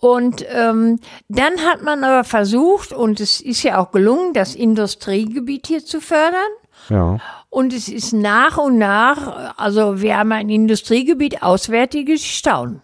[0.00, 5.66] Und ähm, dann hat man aber versucht, und es ist ja auch gelungen, das Industriegebiet
[5.66, 6.50] hier zu fördern.
[6.90, 7.18] ja,
[7.54, 12.82] Und es ist nach und nach, also wir haben ein Industriegebiet, Auswärtige, die staunen.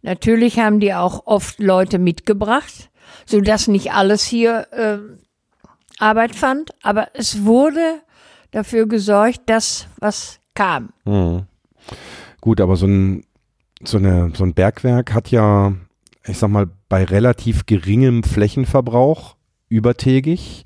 [0.00, 2.88] Natürlich haben die auch oft Leute mitgebracht,
[3.26, 5.00] sodass nicht alles hier äh,
[5.98, 8.00] Arbeit fand, aber es wurde
[8.52, 10.94] dafür gesorgt, dass was kam.
[12.40, 13.26] gut, aber so ein,
[13.84, 15.74] so eine, so ein Bergwerk hat ja,
[16.26, 19.36] ich sag mal, bei relativ geringem Flächenverbrauch
[19.68, 20.64] übertägig,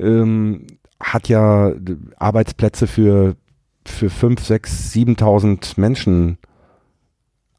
[0.00, 0.66] ähm,
[1.00, 1.72] hat ja
[2.16, 3.36] Arbeitsplätze für,
[3.84, 6.38] für fünf, sechs, 7.000 Menschen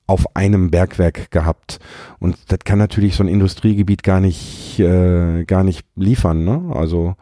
[0.07, 1.79] auf einem Bergwerk gehabt.
[2.19, 6.45] Und das kann natürlich so ein Industriegebiet gar nicht, äh, gar nicht liefern.
[6.45, 6.71] Ne?
[6.73, 7.15] Also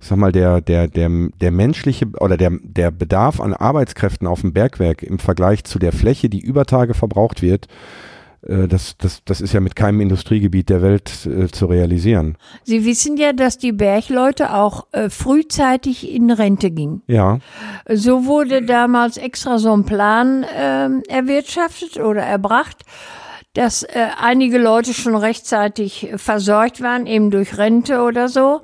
[0.00, 4.40] ich sag mal, der, der, der, der menschliche oder der, der Bedarf an Arbeitskräften auf
[4.40, 8.09] dem Bergwerk im Vergleich zu der Fläche, die über Tage verbraucht wird, äh,
[8.42, 12.38] das, das, das ist ja mit keinem Industriegebiet der Welt äh, zu realisieren.
[12.64, 17.02] Sie wissen ja, dass die Bergleute auch äh, frühzeitig in Rente gingen.
[17.06, 17.38] Ja,
[17.92, 22.84] So wurde damals extra so ein Plan ähm, erwirtschaftet oder erbracht,
[23.52, 28.62] dass äh, einige Leute schon rechtzeitig versorgt waren, eben durch Rente oder so.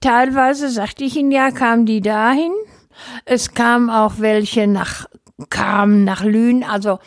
[0.00, 2.52] Teilweise, sagte ich Ihnen ja, kamen die dahin.
[3.24, 5.06] Es kamen auch welche nach,
[5.50, 6.64] kamen nach Lünen.
[6.64, 6.98] Also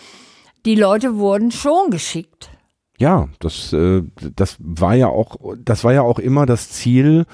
[0.65, 2.49] die Leute wurden schon geschickt.
[2.97, 4.03] Ja, das, äh,
[4.35, 7.25] das war ja auch, das war ja auch immer das Ziel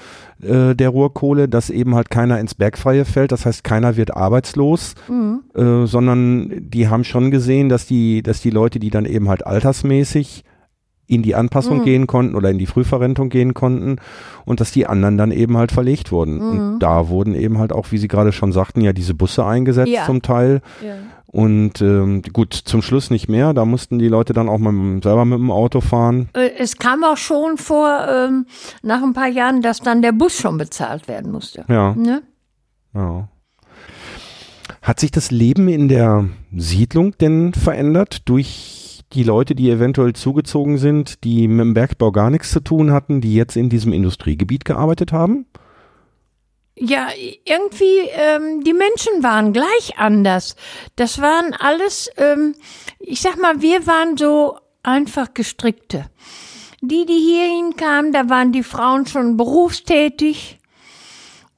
[0.42, 3.30] äh, der Ruhrkohle, dass eben halt keiner ins Bergfreie fällt.
[3.30, 4.94] Das heißt, keiner wird arbeitslos,
[5.54, 9.46] äh, sondern die haben schon gesehen, dass die, dass die Leute, die dann eben halt
[9.46, 10.44] altersmäßig
[11.06, 13.96] in die Anpassung gehen konnten oder in die Frühverrentung gehen konnten
[14.44, 16.40] und dass die anderen dann eben halt verlegt wurden.
[16.40, 19.90] Und da wurden eben halt auch, wie Sie gerade schon sagten, ja diese Busse eingesetzt
[19.90, 20.06] Ja.
[20.06, 20.62] zum Teil.
[20.84, 20.94] Ja.
[21.26, 23.52] Und ähm, gut, zum Schluss nicht mehr.
[23.54, 26.28] Da mussten die Leute dann auch dem- selber mit dem Auto fahren.
[26.34, 28.46] Äh, Es kam auch schon vor, ähm,
[28.82, 31.64] nach ein paar Jahren, dass dann der Bus schon bezahlt werden musste.
[31.68, 32.22] Ja, Ne?
[32.94, 33.28] ja.
[34.82, 40.78] Hat sich das Leben in der Siedlung denn verändert durch die Leute, die eventuell zugezogen
[40.78, 44.64] sind, die mit dem Bergbau gar nichts zu tun hatten, die jetzt in diesem Industriegebiet
[44.64, 45.46] gearbeitet haben?
[46.74, 47.08] ja,
[47.44, 50.56] irgendwie, ähm, die Menschen waren gleich anders.
[50.96, 52.54] Das waren alles, ähm,
[52.98, 56.06] ich sag mal, wir waren so einfach gestrickte.
[56.80, 60.58] Die, die hierhin kamen, da waren die Frauen schon berufstätig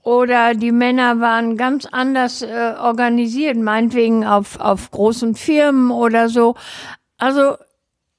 [0.02, 6.56] oder die Männer waren ganz anders äh, organisiert, meinetwegen auf, auf großen Firmen oder so.
[7.18, 7.57] Also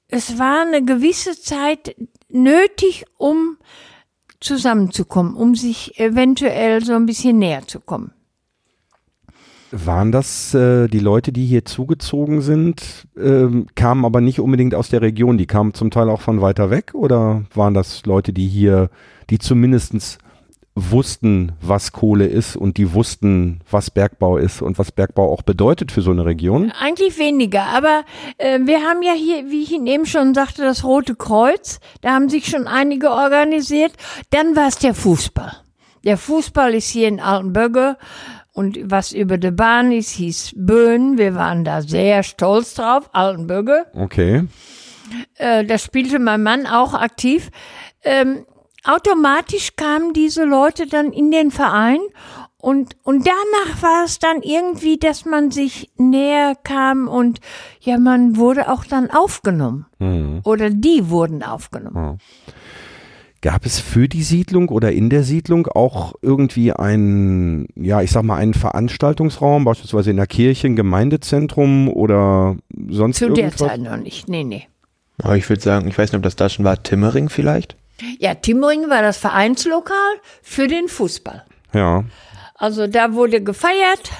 [0.08, 1.96] es war eine gewisse Zeit
[2.28, 3.56] nötig, um
[4.40, 8.12] zusammenzukommen, um sich eventuell so ein bisschen näher zu kommen.
[9.72, 14.88] Waren das äh, die Leute, die hier zugezogen sind, ähm, kamen aber nicht unbedingt aus
[14.88, 18.46] der Region, die kamen zum Teil auch von weiter weg oder waren das Leute, die
[18.46, 18.90] hier,
[19.28, 20.18] die zumindestens
[20.76, 25.90] wussten, was Kohle ist und die wussten, was Bergbau ist und was Bergbau auch bedeutet
[25.90, 26.70] für so eine Region?
[26.78, 28.04] Eigentlich weniger, aber
[28.36, 31.80] äh, wir haben ja hier, wie ich Ihnen eben schon sagte, das Rote Kreuz.
[32.02, 33.92] Da haben sich schon einige organisiert.
[34.30, 35.52] Dann war es der Fußball.
[36.04, 37.96] Der Fußball ist hier in Altenbögge
[38.52, 41.16] und was über der Bahn ist, hieß Böen.
[41.16, 43.86] Wir waren da sehr stolz drauf, Altenbögge.
[43.94, 44.46] Okay.
[45.36, 47.50] Äh, da spielte mein Mann auch aktiv.
[48.04, 48.44] Ähm,
[48.86, 51.98] automatisch kamen diese Leute dann in den Verein
[52.58, 57.40] und, und danach war es dann irgendwie, dass man sich näher kam und
[57.80, 59.86] ja, man wurde auch dann aufgenommen.
[59.98, 60.40] Mhm.
[60.42, 62.18] Oder die wurden aufgenommen.
[63.42, 68.24] Gab es für die Siedlung oder in der Siedlung auch irgendwie einen, ja, ich sag
[68.24, 72.56] mal, einen Veranstaltungsraum, beispielsweise in der Kirche, ein Gemeindezentrum oder
[72.88, 73.56] sonst Zu irgendwas?
[73.56, 74.28] der Zeit noch nicht.
[74.28, 74.66] Nee, nee.
[75.22, 77.76] Aber ich würde sagen, ich weiß nicht, ob das da schon war, Timmering vielleicht?
[78.18, 79.96] Ja, Timmering war das Vereinslokal
[80.42, 81.44] für den Fußball.
[81.72, 82.04] Ja.
[82.54, 84.10] Also da wurde gefeiert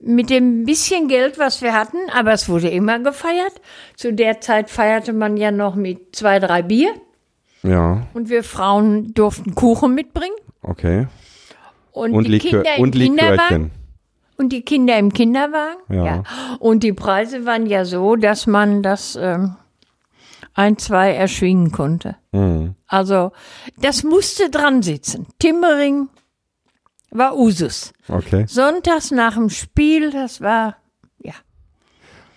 [0.00, 3.52] mit dem bisschen Geld, was wir hatten, aber es wurde immer gefeiert.
[3.96, 6.90] Zu der Zeit feierte man ja noch mit zwei, drei Bier
[7.62, 11.06] Ja, und wir Frauen durften Kuchen mitbringen okay.
[11.92, 13.70] und, Und, die Likör, Kinder im und Kinderwagen Likörchen.
[14.36, 15.80] und die Kinder im Kinderwagen.
[15.88, 16.22] Ja.
[16.60, 19.56] Und die Preise waren ja so, dass man das ähm,
[20.54, 22.16] ein, zwei erschwingen konnte.
[22.32, 22.74] Mhm.
[22.88, 23.32] Also
[23.80, 25.26] das musste dran sitzen.
[25.38, 26.08] Timmering
[27.10, 27.92] war Usus.
[28.08, 28.44] Okay.
[28.48, 30.76] Sonntags nach dem Spiel, das war,
[31.22, 31.32] ja.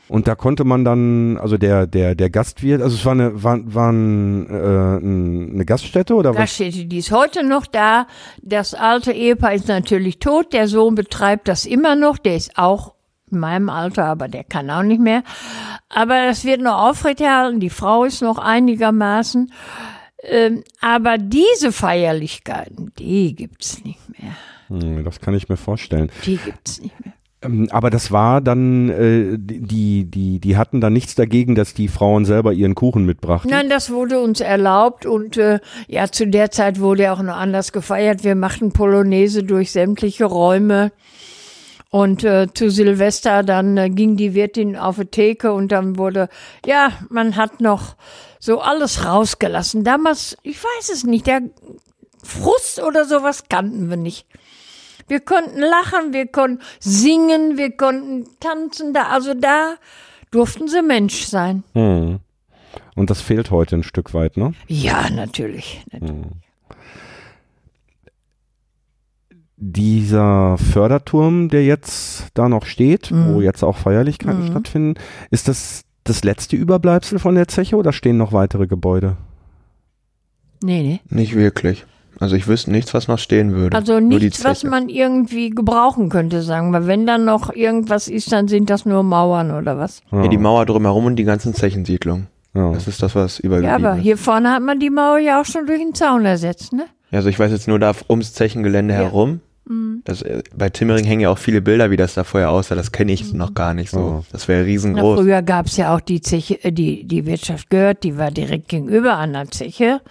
[0.10, 3.60] Und da konnte man dann, also der, der, der Gastwirt, also es war eine, war,
[3.74, 6.38] war ein, äh, ein- eine Gaststätte oder was?
[6.40, 8.08] Gaststätte, die ist heute noch da.
[8.42, 10.52] Das alte Ehepaar ist natürlich tot.
[10.52, 12.18] Der Sohn betreibt das immer noch.
[12.18, 12.96] Der ist auch
[13.32, 15.24] in meinem Alter, aber der kann auch nicht mehr.
[15.88, 17.62] Aber das wird noch aufrechterhalten.
[17.62, 19.54] Die Frau ist noch einigermaßen.
[20.24, 24.36] Ähm, aber diese Feierlichkeiten, die gibt's nicht mehr.
[24.68, 26.12] Hm, das kann ich mir vorstellen.
[26.26, 27.14] Die gibt's nicht mehr.
[27.44, 31.88] Ähm, aber das war dann, äh, die, die, die hatten dann nichts dagegen, dass die
[31.88, 33.50] Frauen selber ihren Kuchen mitbrachten.
[33.50, 37.72] Nein, das wurde uns erlaubt und äh, ja, zu der Zeit wurde auch noch anders
[37.72, 38.24] gefeiert.
[38.24, 40.92] Wir machten Polonaise durch sämtliche Räume.
[41.90, 46.30] Und äh, zu Silvester dann äh, ging die Wirtin auf die Theke und dann wurde,
[46.66, 47.98] ja, man hat noch
[48.42, 49.84] so alles rausgelassen.
[49.84, 51.42] Damals, ich weiß es nicht, der
[52.24, 54.26] Frust oder sowas kannten wir nicht.
[55.08, 59.76] Wir konnten lachen, wir konnten singen, wir konnten tanzen, da, also da
[60.32, 61.64] durften sie Mensch sein.
[61.74, 62.20] Hm.
[62.96, 64.54] Und das fehlt heute ein Stück weit, ne?
[64.68, 65.84] Ja, natürlich.
[65.92, 66.26] natürlich.
[69.58, 73.36] Dieser Förderturm, der jetzt da noch steht, Mhm.
[73.36, 75.00] wo jetzt auch Feierlichkeiten stattfinden,
[75.30, 79.18] ist das das letzte Überbleibsel von der Zeche oder stehen noch weitere Gebäude?
[80.64, 81.00] Nee, nee.
[81.10, 81.86] Nicht wirklich.
[82.20, 83.76] Also ich wüsste nichts, was noch stehen würde.
[83.76, 86.86] Also nichts, was man irgendwie gebrauchen könnte, sagen wir.
[86.86, 90.02] Wenn dann noch irgendwas ist, dann sind das nur Mauern oder was.
[90.12, 92.28] Ja, die Mauer drumherum und die ganzen Zechensiedlungen.
[92.54, 92.74] Ja.
[92.74, 94.04] Das ist das, was Ja, übergeblieben aber ist.
[94.04, 96.86] hier vorne hat man die Mauer ja auch schon durch den Zaun ersetzt, ne?
[97.12, 99.00] Also ich weiß jetzt nur da ums Zechengelände Ja.
[99.02, 99.40] herum.
[99.65, 100.02] Mhm.
[100.04, 102.76] Das, äh, bei Timmering hängen ja auch viele Bilder, wie das da vorher aussah.
[102.76, 104.00] Das kenne ich noch gar nicht so.
[104.00, 104.26] Oh.
[104.32, 105.19] Das wäre Na, riesengroß.
[105.19, 109.17] früher gab's ja auch die Zeche, äh, die, die Wirtschaft gehört, die war direkt gegenüber
[109.17, 110.02] an der Zeche.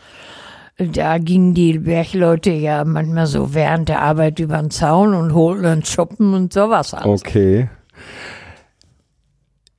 [0.79, 5.63] Da gingen die Bergleute ja manchmal so während der Arbeit über den Zaun und holten
[5.63, 7.21] dann Shoppen und sowas alles.
[7.21, 7.69] Okay.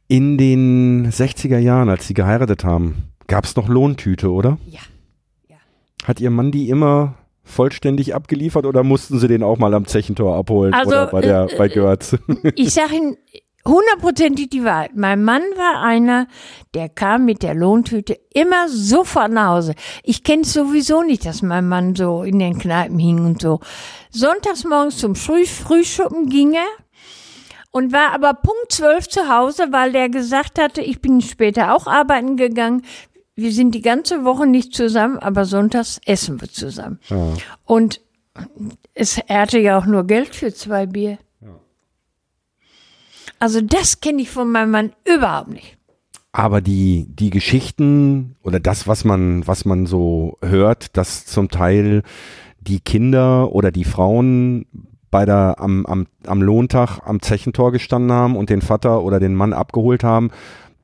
[0.07, 4.59] In den 60er Jahren, als sie geheiratet haben, gab es noch Lohntüte, oder?
[4.67, 4.81] Ja.
[5.47, 5.55] Ja.
[6.03, 7.15] Hat ihr Mann die immer
[7.51, 11.47] vollständig abgeliefert oder mussten sie den auch mal am Zechentor abholen Also, oder bei der
[11.51, 12.17] äh, bei Görz?
[12.55, 13.17] Ich sage Ihnen
[13.65, 14.91] hundertprozentig die Wahrheit.
[14.95, 16.27] Mein Mann war einer,
[16.73, 19.75] der kam mit der Lohntüte immer sofort nach Hause.
[20.03, 23.59] Ich kenne es sowieso nicht, dass mein Mann so in den Kneipen hing und so.
[24.09, 26.67] Sonntags morgens zum Früh Frühschuppen ging er
[27.71, 31.87] und war aber Punkt zwölf zu Hause, weil der gesagt hatte, ich bin später auch
[31.87, 32.83] arbeiten gegangen.
[33.35, 36.99] Wir sind die ganze Woche nicht zusammen, aber sonntags essen wir zusammen.
[37.09, 37.33] Ja.
[37.65, 38.01] Und
[38.93, 41.17] es, er hatte ja auch nur Geld für zwei Bier.
[43.39, 45.77] Also das kenne ich von meinem Mann überhaupt nicht.
[46.31, 52.03] Aber die, die Geschichten oder das, was man, was man so hört, dass zum Teil
[52.59, 54.67] die Kinder oder die Frauen
[55.09, 59.35] bei der, am, am, am Lohntag am Zechentor gestanden haben und den Vater oder den
[59.35, 60.29] Mann abgeholt haben,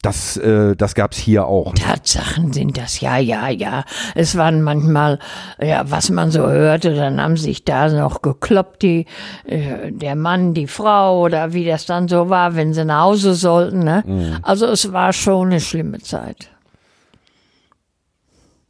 [0.01, 1.73] das, äh, das gab's hier auch.
[1.73, 3.83] Tatsachen sind das, ja, ja, ja.
[4.15, 5.19] Es waren manchmal,
[5.59, 9.05] ja, was man so hörte, dann haben sich da noch gekloppt, die,
[9.45, 13.33] äh, der Mann, die Frau oder wie das dann so war, wenn sie nach Hause
[13.33, 13.79] sollten.
[13.79, 14.03] Ne?
[14.05, 14.37] Mhm.
[14.43, 16.49] Also es war schon eine schlimme Zeit.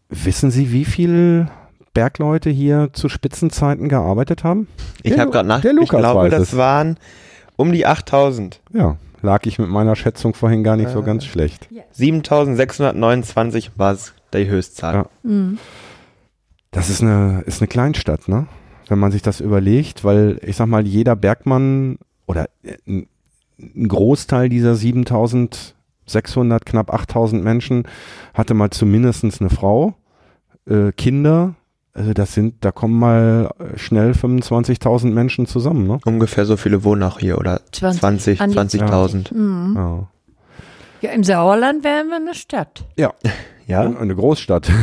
[0.10, 1.50] Wissen Sie, wie viel
[1.94, 4.68] Bergleute hier zu Spitzenzeiten gearbeitet haben?
[5.04, 6.58] Ich habe gerade nach, der ich glaube, das es.
[6.58, 6.98] waren
[7.58, 8.62] um die 8000.
[8.72, 11.68] Ja, lag ich mit meiner Schätzung vorhin gar nicht so ganz schlecht.
[11.92, 14.96] 7629 war es die Höchstzahl.
[14.96, 15.32] Ja.
[16.72, 18.48] Das ist eine, ist eine Kleinstadt, ne?
[18.90, 23.08] Wenn man sich das überlegt, weil ich sag mal, jeder Bergmann oder äh, ein
[23.60, 27.84] ein Großteil dieser 7600, knapp 8000 Menschen
[28.34, 29.96] hatte mal zumindest eine Frau,
[30.68, 31.56] äh, Kinder.
[31.98, 35.98] Also das sind, da kommen mal äh, schnell 25.000 Menschen zusammen, ne?
[36.06, 39.34] Ungefähr so viele wohnen auch hier oder 20, 20, an die 20.000.
[39.34, 39.74] Mhm.
[39.76, 40.08] Ja.
[41.02, 42.84] Ja, im Sauerland wären wir eine Stadt.
[42.98, 43.14] Ja,
[43.68, 43.82] Ja.
[43.82, 44.70] eine Großstadt.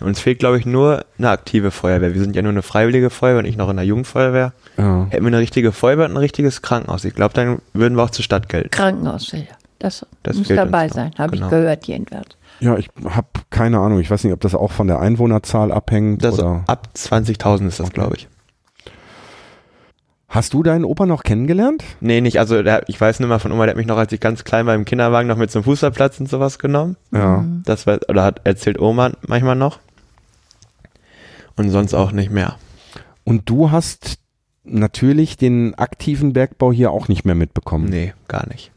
[0.00, 2.14] Uns fehlt, glaube ich, nur eine aktive Feuerwehr.
[2.14, 4.52] Wir sind ja nur eine freiwillige Feuerwehr und ich noch in der Jugendfeuerwehr.
[4.76, 5.06] Ja.
[5.10, 7.04] Hätten wir eine richtige Feuerwehr und ein richtiges Krankenhaus.
[7.04, 8.70] Ich glaube, dann würden wir auch zur Stadt gelten.
[8.70, 9.40] Krankenhaus, ja.
[9.80, 11.46] Das, Das muss dabei sein, habe Genau.
[11.46, 12.28] ich gehört jedenfalls.
[12.60, 14.00] Ja, ich habe keine Ahnung.
[14.00, 16.64] Ich weiß nicht, ob das auch von der Einwohnerzahl abhängt Das oder.
[16.66, 17.94] ab 20.000 ist das, Okay.
[17.94, 18.28] glaube ich.
[20.30, 21.82] Hast du deinen Opa noch kennengelernt?
[22.00, 22.38] Nee, nicht.
[22.38, 24.44] Also der, ich weiß nur mal von Oma, der hat mich noch, als ich ganz
[24.44, 26.96] klein war, im Kinderwagen noch mit zum Fußballplatz und sowas genommen.
[27.12, 27.44] Ja.
[27.64, 29.78] Das war, oder hat erzählt Oma manchmal noch.
[31.56, 32.56] Und sonst auch nicht mehr.
[33.24, 34.18] Und du hast
[34.64, 37.86] natürlich den aktiven Bergbau hier auch nicht mehr mitbekommen.
[37.88, 38.70] Nee, gar nicht.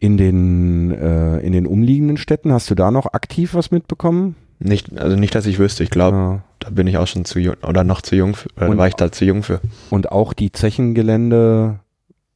[0.00, 4.36] In den, äh, in den umliegenden Städten hast du da noch aktiv was mitbekommen?
[4.60, 5.82] Nicht, also nicht, dass ich wüsste.
[5.82, 6.42] Ich glaube, Ja.
[6.60, 8.94] da bin ich auch schon zu jung oder noch zu jung für, Und- war ich
[8.94, 9.60] da zu jung für.
[9.90, 11.80] Und auch die Zechengelände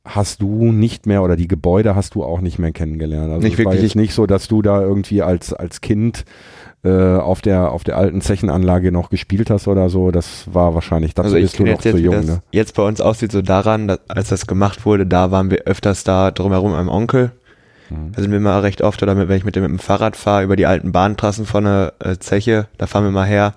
[0.05, 3.31] hast du nicht mehr oder die Gebäude hast du auch nicht mehr kennengelernt.
[3.31, 3.83] Also Nicht es war wirklich.
[3.93, 6.25] jetzt nicht so, dass du da irgendwie als, als Kind
[6.85, 10.11] äh, auf der auf der alten Zechenanlage noch gespielt hast oder so.
[10.11, 12.15] Das war wahrscheinlich, dazu Also bist du noch jetzt, zu jung.
[12.15, 12.43] das Ne?
[12.51, 16.03] jetzt bei uns aussieht, so daran, dass, als das gemacht wurde, da waren wir öfters
[16.03, 17.31] da drumherum am Onkel.
[17.93, 18.13] Mhm.
[18.13, 20.17] Da sind wir mal recht oft, oder mit, wenn ich mit dem, mit dem Fahrrad
[20.17, 23.55] fahre, über die alten Bahntrassen von der äh, Zeche, da fahren wir mal her.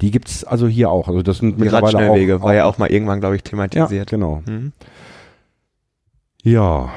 [0.00, 1.08] Die gibt's also hier auch.
[1.08, 3.50] Also das sind Die mittlerweile Radschnellwege auch, war ja auch mal irgendwann, glaube ich, ja,
[3.50, 4.10] thematisiert.
[4.10, 4.42] genau.
[4.46, 4.72] Mhm.
[6.42, 6.90] Ja,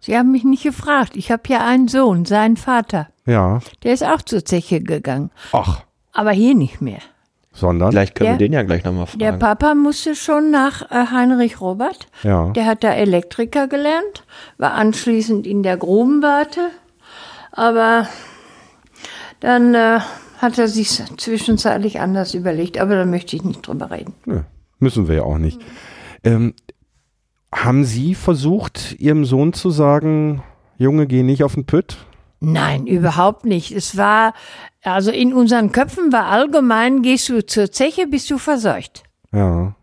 [0.00, 1.16] Sie haben mich nicht gefragt.
[1.16, 3.08] Ich habe ja einen Sohn, seinen Vater.
[3.24, 3.60] ja.
[3.84, 5.30] Der ist auch zur Zeche gegangen.
[5.52, 6.98] Ach, Aber hier nicht mehr.
[7.54, 9.38] Sondern Vielleicht können Der- wir den ja gleich nochmal Der fragen.
[9.38, 12.08] Papa musste schon nach äh, Heinrich Robert.
[12.22, 12.50] ja.
[12.50, 14.24] Der hat da Elektriker gelernt,
[14.58, 16.70] war anschließend in der Grubenwarte.
[17.52, 18.08] Aber
[19.40, 20.00] dann äh,
[20.38, 22.78] hat er sich zwischenzeitlich anders überlegt.
[22.78, 24.14] Aber da möchte ich nicht drüber reden.
[24.24, 24.40] Nö,
[24.80, 25.60] müssen wir ja auch nicht.
[26.24, 26.54] Ähm,
[27.54, 30.42] haben Sie versucht, Ihrem Sohn zu sagen,
[30.76, 31.98] Junge, geh nicht auf den Pütt?
[32.40, 33.70] Nein, überhaupt nicht.
[33.70, 34.34] Es war,
[34.84, 39.02] also in unseren Köpfen war allgemein, gehst du zur Zeche, bist du verseucht.
[39.32, 39.74] Ja.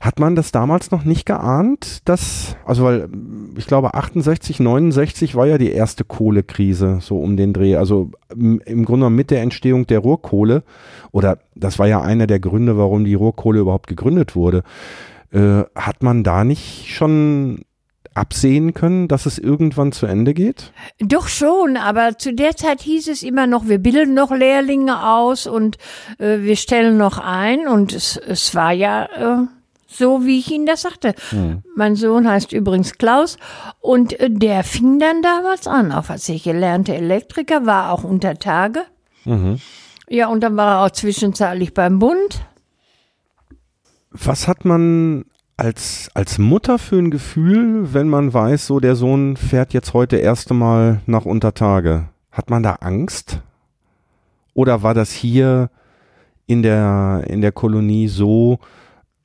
[0.00, 3.08] Hat man das damals noch nicht geahnt, dass, also weil
[3.56, 8.60] ich glaube 68, 69 war ja die erste Kohlekrise so um den Dreh, also im
[8.64, 10.64] Grunde genommen mit der Entstehung der Ruhrkohle
[11.12, 14.64] oder das war ja einer der Gründe, warum die Ruhrkohle überhaupt gegründet wurde.
[15.32, 17.62] Äh, hat man da nicht schon
[18.14, 20.72] absehen können, dass es irgendwann zu Ende geht?
[20.98, 25.46] Doch schon, aber zu der Zeit hieß es immer noch, wir bilden noch Lehrlinge aus
[25.46, 25.78] und
[26.18, 27.68] äh, wir stellen noch ein.
[27.68, 29.46] Und es, es war ja äh,
[29.86, 31.14] so, wie ich Ihnen das sagte.
[31.74, 33.38] Mein Sohn heißt übrigens Klaus
[33.80, 38.38] und äh, der fing dann damals an, auf als ich gelernte Elektriker, war auch unter
[38.38, 38.82] Tage.
[40.08, 42.46] Ja, und dann war er auch zwischenzeitlich beim Bund.
[44.10, 45.24] Was hat man
[45.56, 50.16] als, als Mutter für ein Gefühl, wenn man weiß, so der Sohn fährt jetzt heute
[50.16, 52.08] erste Mal nach Untertage?
[52.30, 53.40] Hat man da Angst?
[54.54, 55.70] Oder war das hier
[56.46, 58.58] in der, in der Kolonie so,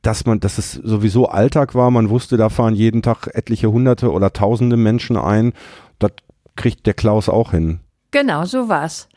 [0.01, 4.11] dass man, dass es sowieso Alltag war, man wusste, da fahren jeden Tag etliche hunderte
[4.11, 5.53] oder tausende Menschen ein,
[5.99, 6.11] das
[6.55, 7.81] kriegt der Klaus auch hin.
[8.11, 9.07] Genau, so war's.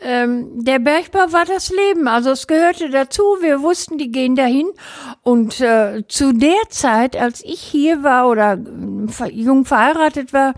[0.00, 3.22] Ähm, der Bergbau war das Leben, also es gehörte dazu.
[3.40, 4.68] Wir wussten, die gehen dahin.
[5.22, 10.54] Und äh, zu der Zeit, als ich hier war oder äh, ver- jung verheiratet war,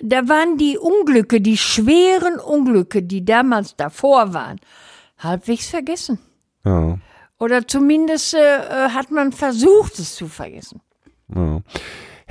[0.00, 4.60] da waren die Unglücke, die schweren Unglücke, die damals davor waren,
[5.18, 6.18] halbwegs vergessen.
[6.64, 6.98] Ja.
[7.38, 8.38] Oder zumindest äh,
[8.90, 10.80] hat man versucht, es zu vergessen.
[11.34, 11.60] ja.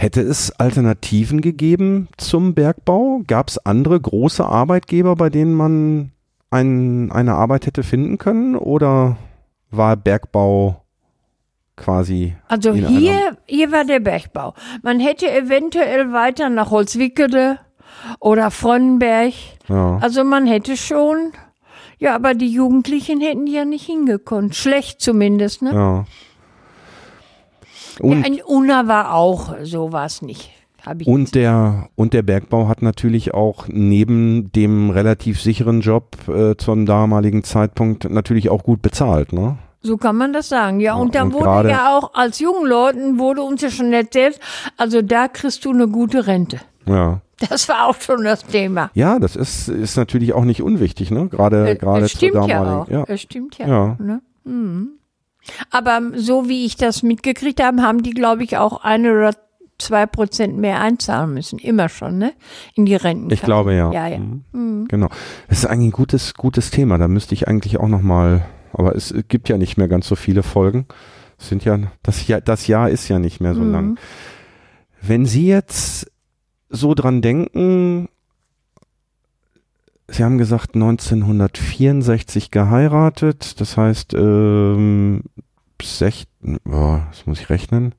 [0.02, 3.22] Hätte es Alternativen gegeben zum Bergbau?
[3.28, 6.12] Gab es andere große Arbeitgeber, bei denen man
[6.49, 8.56] ein, eine Arbeit hätte finden können?
[8.56, 9.18] Oder
[9.70, 10.82] war Bergbau
[11.76, 14.56] quasi Also hier, hier war der Bergbau.
[14.82, 17.60] Man hätte eventuell weiter nach Holzwickede
[18.20, 19.36] oder Fronnenberg.
[19.68, 19.99] Ja.
[20.02, 21.32] Also man hätte schon,
[21.99, 24.56] ja, aber die Jugendlichen hätten ja nicht hingekonnt.
[24.56, 25.72] Schlecht zumindest, ne?
[25.72, 26.06] Ja.
[28.02, 30.52] Und, ja, ein Unna war auch, so war es nicht.
[30.97, 36.56] Ich und, der, und der Bergbau hat natürlich auch neben dem relativ sicheren Job äh,
[36.58, 39.60] zum damaligen Zeitpunkt natürlich auch gut bezahlt, ne?
[39.84, 40.95] So kann man das sagen, ja.
[40.95, 44.39] Und dann und wurde ja auch als jungen Leuten wurde uns ja schon erzählt,
[44.78, 46.60] also da kriegst du eine gute Rente.
[46.88, 47.22] Ja.
[47.49, 48.91] Das war auch schon das Thema.
[48.93, 51.28] Ja, das ist, ist natürlich auch nicht unwichtig, ne?
[51.28, 52.82] Gerade, Äh, gerade zur stimmt ja damaligen.
[52.82, 53.08] auch.
[53.08, 53.14] Ja.
[53.14, 53.68] Es stimmt ja.
[53.68, 53.84] Ja.
[53.93, 54.22] Auch, ne?
[54.43, 54.89] mhm.
[55.70, 59.34] Aber so wie ich das mitgekriegt habe, haben die, glaube ich, auch eine oder
[59.80, 61.58] zwei Prozent mehr einzahlen müssen.
[61.58, 62.34] Immer schon, ne?
[62.76, 63.32] In die Renten.
[63.32, 63.92] Ich glaube ja.
[63.92, 64.20] Ja, ja.
[64.20, 64.88] Mhm.
[64.88, 65.10] Genau.
[65.48, 66.98] Das ist eigentlich ein gutes, gutes Thema.
[66.98, 70.16] Da müsste ich eigentlich auch noch mal, aber es gibt ja nicht mehr ganz so
[70.16, 70.86] viele Folgen.
[71.39, 73.72] Es sind ja, das Jahr, das Jahr ist ja nicht mehr so Mhm.
[73.72, 73.98] lang.
[75.02, 76.12] Wenn Sie jetzt
[76.70, 78.08] so dran denken,
[80.12, 85.24] Sie haben gesagt 1964 geheiratet, das heißt, ähm,
[85.82, 86.26] sech,
[86.66, 87.95] oh, das muss ich rechnen.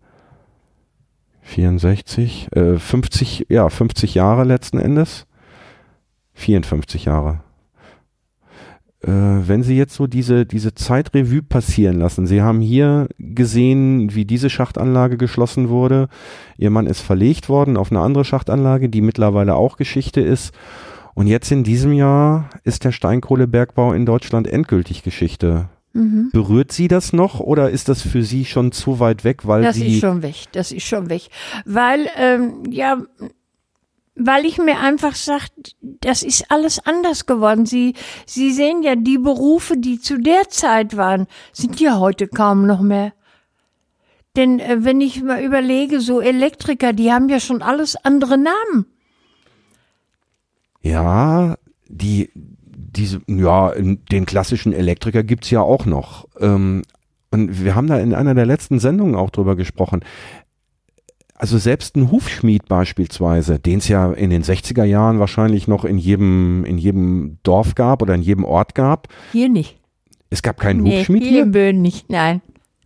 [1.40, 5.26] 64, äh, 50, ja, 50 Jahre letzten Endes.
[6.34, 7.40] 54 Jahre.
[9.02, 14.26] Äh, wenn Sie jetzt so diese, diese Zeitrevue passieren lassen, Sie haben hier gesehen, wie
[14.26, 16.08] diese Schachtanlage geschlossen wurde.
[16.58, 20.52] Ihr Mann ist verlegt worden auf eine andere Schachtanlage, die mittlerweile auch Geschichte ist.
[21.14, 25.68] Und jetzt in diesem Jahr ist der Steinkohlebergbau in Deutschland endgültig Geschichte.
[25.92, 26.30] Mhm.
[26.32, 29.76] Berührt Sie das noch oder ist das für Sie schon zu weit weg, weil Das
[29.76, 31.28] Sie ist schon weg, das ist schon weg.
[31.66, 33.02] Weil, ähm, ja,
[34.14, 35.44] weil ich mir einfach sage,
[35.80, 37.66] das ist alles anders geworden.
[37.66, 37.94] Sie,
[38.24, 42.80] Sie sehen ja, die Berufe, die zu der Zeit waren, sind ja heute kaum noch
[42.80, 43.12] mehr.
[44.36, 48.86] Denn äh, wenn ich mal überlege, so Elektriker, die haben ja schon alles andere Namen.
[50.82, 51.56] Ja,
[51.88, 56.26] die, diese, ja, den klassischen Elektriker gibt's ja auch noch.
[56.40, 56.82] Ähm,
[57.30, 60.00] und wir haben da in einer der letzten Sendungen auch drüber gesprochen.
[61.34, 65.98] Also selbst ein Hufschmied beispielsweise, den es ja in den 60er Jahren wahrscheinlich noch in
[65.98, 69.08] jedem, in jedem Dorf gab oder in jedem Ort gab.
[69.32, 69.78] Hier nicht.
[70.30, 71.42] Es gab keinen Nee, Hufschmied hier hier.
[71.42, 72.42] in Böden nicht, nein.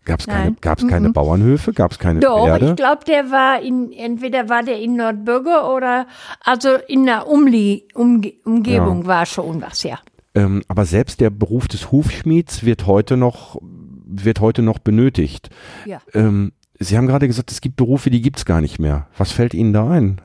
[0.06, 1.12] Gab es keine, gab's keine Mhm.
[1.12, 2.70] Bauernhöfe, gab es keine Doch, Pferde.
[2.70, 6.06] ich glaube, der war in, entweder war der in Nordbürger oder,
[6.42, 9.98] also in der Umli Umge Umgebung war schon was, ja.
[10.34, 15.50] Ähm, aber selbst der Beruf des Hufschmieds wird heute noch, wird heute noch benötigt.
[15.84, 16.00] Ja.
[16.14, 19.08] Ähm, Sie haben gerade gesagt, es gibt Berufe, die gibt's gar nicht mehr.
[19.18, 20.20] Was fällt Ihnen da ein?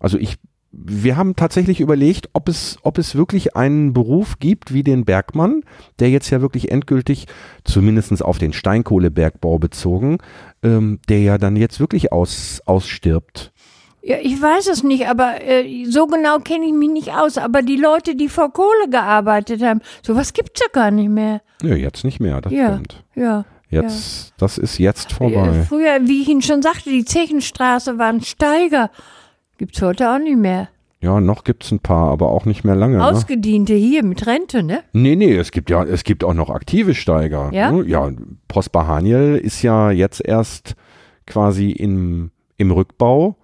[0.00, 0.36] Also ich,
[0.76, 5.62] wir haben tatsächlich überlegt, ob es, ob es wirklich einen Beruf gibt wie den Bergmann,
[5.98, 7.26] der jetzt ja wirklich endgültig,
[7.64, 10.18] zumindestens auf den Steinkohlebergbau bezogen,
[10.62, 13.52] ähm, der ja dann jetzt wirklich aus, ausstirbt.
[14.02, 17.38] Ja, ich weiß es nicht, aber äh, so genau kenne ich mich nicht aus.
[17.38, 21.40] Aber die Leute, die vor Kohle gearbeitet haben, sowas gibt's ja gar nicht mehr.
[21.62, 22.72] Ja, jetzt nicht mehr, das Ja.
[22.74, 23.02] stimmt.
[23.14, 23.44] Ja.
[23.70, 25.64] Jetzt, das ist jetzt Äh, vorbei.
[25.68, 28.90] früher, wie ich Ihnen schon sagte, die Zechenstraße war ein Steiger.
[29.64, 30.68] Gibt's heute auch nicht mehr.
[31.00, 32.98] Ja, noch gibt's ein paar, aber auch nicht mehr lange.
[32.98, 33.06] Ne?
[33.06, 34.82] Ausgediente hier mit Rente, ne?
[34.92, 37.48] Nee, nee, es gibt ja, es gibt auch noch aktive Steiger.
[37.50, 37.72] Ja?
[37.72, 37.82] Ne?
[37.86, 38.10] Ja,
[38.46, 40.74] Prosper Haniel ist ja jetzt erst
[41.26, 43.36] quasi im, im Rückbau.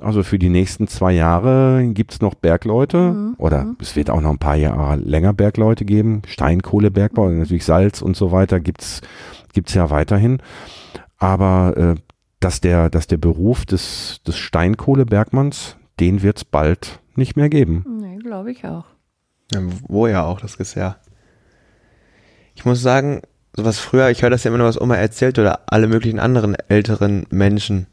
[0.00, 3.34] Also für die nächsten zwei Jahre gibt's noch Bergleute Mhm.
[3.38, 6.22] oder es wird auch noch ein paar Jahre länger Bergleute geben.
[6.28, 7.40] Steinkohlebergbau, Mhm.
[7.40, 9.00] natürlich Salz und so weiter gibt's
[9.52, 10.38] gibt's ja weiterhin.
[11.18, 11.94] Aber äh,
[12.40, 17.84] dass der, dass der Beruf des, des Steinkohlebergmanns, den wird's bald nicht mehr geben.
[18.00, 18.86] Nee, glaube ich auch.
[19.52, 20.96] Ja, wo ja auch, das ist ja.
[22.54, 23.22] Ich muss sagen,
[23.54, 26.54] sowas früher, ich höre das ja immer nur, was Oma erzählt oder alle möglichen anderen
[26.68, 27.86] älteren Menschen.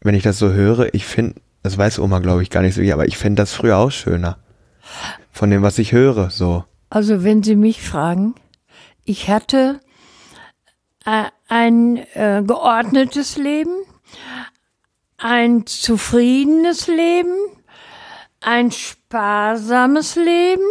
[0.00, 2.82] Wenn ich das so höre, ich finde, das weiß Oma glaube ich gar nicht so,
[2.92, 4.38] aber ich finde das früher auch schöner.
[5.30, 6.64] Von dem, was ich höre, so.
[6.90, 8.34] Also wenn Sie mich fragen,
[9.04, 9.80] ich hatte
[11.04, 13.74] äh, ein äh, geordnetes Leben,
[15.16, 17.34] ein zufriedenes Leben,
[18.40, 20.62] ein sparsames Leben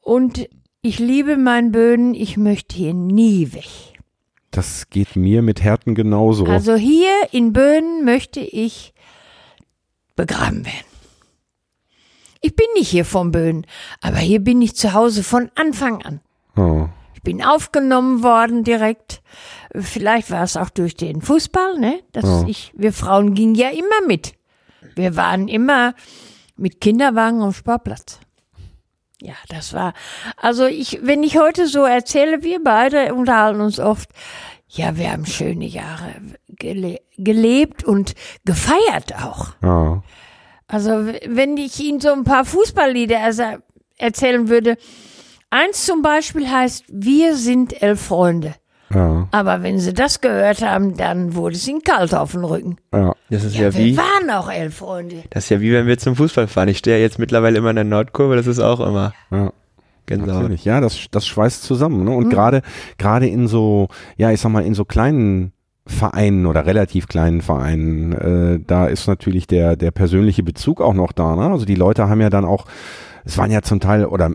[0.00, 0.48] und
[0.82, 3.68] ich liebe meinen Böden, ich möchte hier nie weg.
[4.50, 6.46] Das geht mir mit Härten genauso.
[6.46, 8.94] Also hier in Böden möchte ich
[10.16, 10.86] begraben werden.
[12.40, 13.66] Ich bin nicht hier vom Böen,
[14.00, 16.20] aber hier bin ich zu Hause von Anfang an.
[16.56, 16.88] Oh.
[17.20, 19.20] Ich bin aufgenommen worden direkt.
[19.74, 22.00] Vielleicht war es auch durch den Fußball, ne?
[22.12, 22.44] Dass Ja.
[22.48, 24.32] ich, wir Frauen gingen ja immer mit.
[24.96, 25.94] Wir waren immer
[26.56, 28.20] mit Kinderwagen am Sportplatz.
[29.20, 29.92] Ja, das war,
[30.38, 34.08] also ich, wenn ich heute so erzähle, wir beide unterhalten uns oft,
[34.66, 36.14] ja, wir haben schöne Jahre
[36.48, 38.14] gele gelebt und
[38.46, 39.48] gefeiert auch.
[39.62, 40.02] Ja.
[40.68, 43.18] Also wenn ich Ihnen so ein paar Fußballlieder
[43.98, 44.78] erzählen würde,
[45.50, 48.54] eins zum Beispiel heißt, wir sind elf Freunde.
[48.92, 49.28] Ja.
[49.30, 52.76] Aber wenn Sie das gehört haben, dann wurde es Ihnen kalt auf den Rücken.
[52.92, 53.14] Ja.
[53.30, 55.22] Das ist Ja, ja, wir wie, waren auch elf Freunde.
[55.30, 56.68] das ist ja wie wenn wir zum Fußball fahren.
[56.68, 59.52] Ich stehe ja jetzt mittlerweile immer in der Nordkurve, das ist auch immer ja.
[60.06, 60.42] Gänsehaut.
[60.42, 60.64] Natürlich.
[60.64, 62.02] Ja, das, das schweißt zusammen.
[62.04, 62.10] Ne?
[62.10, 62.30] Und Mhm.
[62.30, 62.62] gerade,
[62.98, 63.86] gerade in so,
[64.16, 65.52] ja, ich sag mal, in so kleinen
[65.86, 71.12] Vereinen oder relativ kleinen Vereinen, äh, da ist natürlich der, der persönliche Bezug auch noch
[71.12, 71.36] da.
[71.36, 71.42] Ne?
[71.52, 72.66] Also die Leute haben ja dann auch,
[73.24, 74.32] es waren ja zum Teil, oder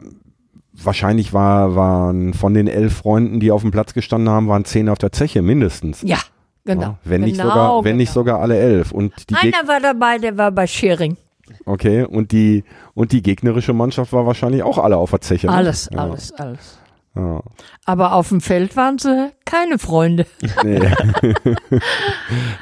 [0.84, 4.90] wahrscheinlich war, waren von den elf Freunden, die auf dem Platz gestanden haben, waren zehn
[4.90, 6.02] auf der Zeche mindestens.
[6.02, 6.20] Ja,
[6.66, 6.82] genau.
[6.82, 8.22] Ja, wenn nicht genau, sogar, wenn nicht genau.
[8.22, 8.92] sogar alle elf.
[8.92, 11.18] Und die Geg Einer war dabei, der war bei Schering.
[11.66, 12.64] okay, und die,
[12.94, 15.48] und die gegnerische Mannschaft war wahrscheinlich auch alle auf der Zeche.
[15.48, 15.54] Ne?
[15.54, 16.80] Alles, ja, alles, alles.
[17.16, 17.42] Ja.
[17.86, 20.26] Aber auf dem Feld waren sie keine Freunde.
[20.64, 20.82] Nee.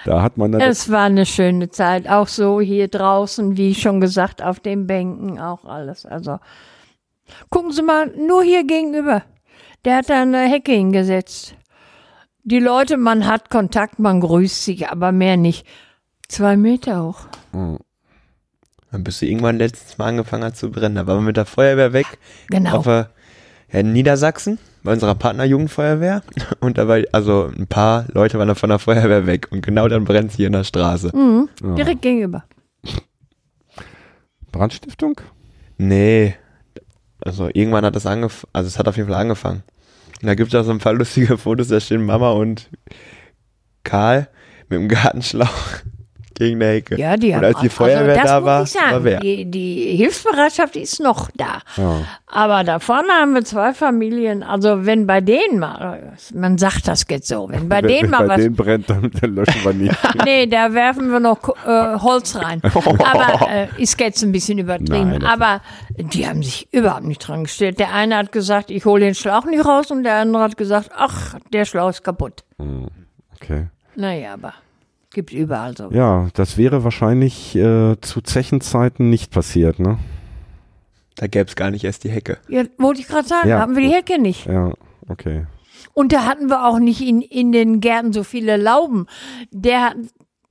[0.05, 3.99] da hat man dann Es war eine schöne Zeit, auch so hier draußen, wie schon
[3.99, 6.05] gesagt, auf den Bänken, auch alles.
[6.05, 6.37] Also
[7.49, 9.23] gucken Sie mal, nur hier gegenüber.
[9.85, 11.55] Der hat da eine Hecke hingesetzt.
[12.43, 15.65] Die Leute, man hat Kontakt, man grüßt sich, aber mehr nicht.
[16.27, 17.27] Zwei Meter hoch.
[18.91, 20.95] Dann bist du irgendwann letztes Mal angefangen hat zu brennen.
[20.95, 22.05] Da waren wir mit der Feuerwehr weg.
[22.49, 22.77] Genau.
[22.77, 23.09] Auf der,
[23.71, 26.21] ja, in Niedersachsen, bei unserer Partnerjugendfeuerwehr.
[26.59, 29.47] Und da war, also ein paar Leute waren da von der Feuerwehr weg.
[29.51, 31.15] Und genau dann brennt hier in der Straße.
[31.15, 31.75] Mhm, Ja.
[31.75, 32.43] direkt gegenüber.
[34.51, 35.19] Brandstiftung?
[35.77, 36.35] Nee.
[37.25, 39.63] Also irgendwann hat das angefangen, also es hat auf jeden Fall angefangen.
[40.21, 42.69] Und da gibt es auch so ein paar lustige Fotos, da stehen Mama und
[43.83, 44.29] Karl
[44.69, 45.47] mit dem Gartenschlauch
[46.35, 46.99] gegen der Hecke.
[46.99, 49.19] Ja, die und haben als die also Feuerwehr das da war, war wer?
[49.19, 51.59] Die, die Hilfsbereitschaft ist noch da.
[51.77, 52.01] Ja.
[52.27, 54.43] Aber da vorne haben wir zwei Familien.
[54.43, 58.29] Also wenn bei denen mal, man sagt das jetzt so, wenn bei denen mal bei
[58.29, 59.95] was, denen brennt, dann, dann löschen wir nicht.
[60.25, 62.61] nee, da werfen wir noch äh, Holz rein.
[62.73, 65.09] Aber äh, ist jetzt ein bisschen übertrieben.
[65.09, 65.61] Nein, Aber
[65.97, 67.79] die haben sich überhaupt nicht dran gestellt.
[67.79, 70.89] Der eine hat gesagt, ich hole den Schlauch nicht raus und der andere hat gesagt,
[70.95, 72.43] ach, der Schlauch ist kaputt.
[73.35, 73.67] Okay.
[73.95, 74.53] Naja, aber
[75.13, 75.89] gibt überall so.
[75.91, 79.97] Ja, das wäre wahrscheinlich äh, zu Zechenzeiten nicht passiert, ne?
[81.15, 82.39] Da gäbe es gar nicht erst die Hecke.
[82.49, 83.59] Ja, wollte ich gerade sagen, Ja.
[83.59, 84.45] haben wir die Hecke nicht.
[84.47, 84.73] Ja,
[85.07, 85.45] okay.
[85.93, 89.05] Und da hatten wir auch nicht in, in den Gärten so viele Lauben.
[89.51, 89.95] Der hat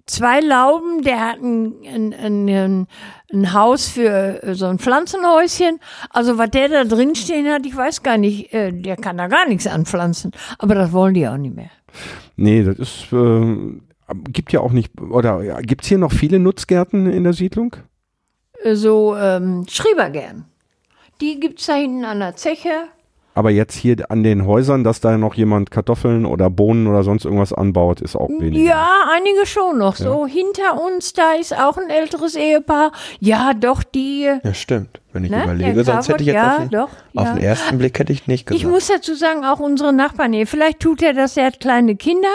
[0.06, 2.86] zwei Lauben, der hat ein, ein, ein,
[3.32, 5.80] ein, Haus für äh, so ein Pflanzenhäuschen.
[6.10, 9.26] Also was der da drin stehen hat, ich weiß gar nicht, äh, der kann da
[9.26, 10.30] gar nichts anpflanzen.
[10.58, 11.70] Aber das wollen die auch nicht mehr.
[12.36, 13.80] Nee, das ist, äh,
[14.14, 17.76] gibt ja auch nicht, oder ja, gibt's hier noch viele Nutzgärten in der Siedlung?
[18.62, 20.44] Äh, So ähm, Schrebergärten.
[21.20, 22.70] Die gibt's da hinten an der Zeche.
[23.34, 27.24] Aber jetzt hier an den Häusern, dass da noch jemand Kartoffeln oder Bohnen oder sonst
[27.24, 28.62] irgendwas anbaut, ist auch wenig.
[28.62, 29.96] Ja, einige schon noch.
[29.96, 32.92] So hinter uns, da ist auch ein älteres Ehepaar.
[33.20, 34.24] Ja, doch, die.
[34.44, 35.00] Ja, stimmt.
[35.14, 35.44] Wenn ich Ne?
[35.44, 36.70] überlege, Der sonst hätte ich jetzt Crawford, auf, ja, den,
[37.14, 37.34] doch, auf ja.
[37.34, 38.62] den ersten Blick hätte ich nicht gesagt.
[38.62, 40.46] Ich muss dazu sagen, auch unsere Nachbarn hier.
[40.46, 42.28] Vielleicht tut er das, er hat kleine Kinder.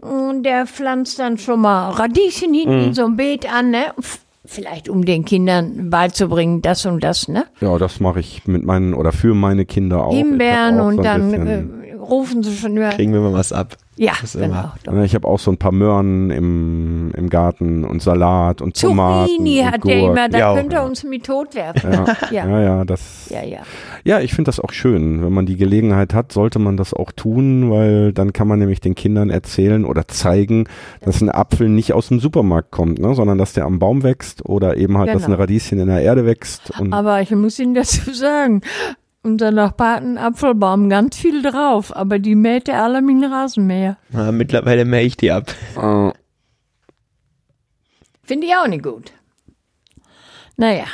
[0.00, 2.84] Und der pflanzt dann schon mal Radieschen hinten Mhm.
[2.84, 3.86] in so ein Beet an, ne?
[4.46, 7.44] Vielleicht um den Kindern beizubringen, das und das, ne?
[7.60, 10.14] Ja, das mache ich mit meinen oder für meine Kinder auch.
[10.14, 12.88] Himbeeren auch so und ein dann äh, rufen sie schon über.
[12.88, 13.76] Kriegen wir mal was ab.
[13.96, 14.44] Ja, das genau.
[14.46, 14.74] immer.
[14.84, 14.92] Doch.
[14.94, 19.28] Ja, Ich habe auch so ein paar Möhren im, im Garten und Salat und Tomaten
[19.28, 20.10] Zucchini und hat der Gurken.
[20.12, 20.88] immer, da Ja, könnte er ja.
[20.88, 21.92] uns mit tot werfen.
[21.92, 22.48] Ja, Ja.
[22.48, 23.28] ja, ja, das.
[23.30, 23.58] Ja, ja.
[24.04, 25.22] Ja, ich finde das auch schön.
[25.22, 28.80] Wenn man die Gelegenheit hat, sollte man das auch tun, weil dann kann man nämlich
[28.80, 30.64] den Kindern erzählen oder zeigen,
[31.02, 34.46] dass ein Apfel nicht aus dem Supermarkt kommt, ne, sondern dass der am Baum wächst
[34.46, 35.34] oder eben halt, dass Genau.
[35.36, 36.72] ein Radieschen in der Erde wächst.
[36.80, 38.62] Und Aber ich muss Ihnen dazu sagen,
[39.22, 43.32] unser Nachbar hat einen Apfelbaum, ganz viel drauf, aber die mäht er alle mit dem
[43.32, 43.96] Rasenmäher.
[44.10, 45.54] Na, mittlerweile mähe ich die ab.
[45.76, 46.10] äh,
[48.22, 49.12] Finde ich auch nicht gut.
[50.56, 50.84] Naja,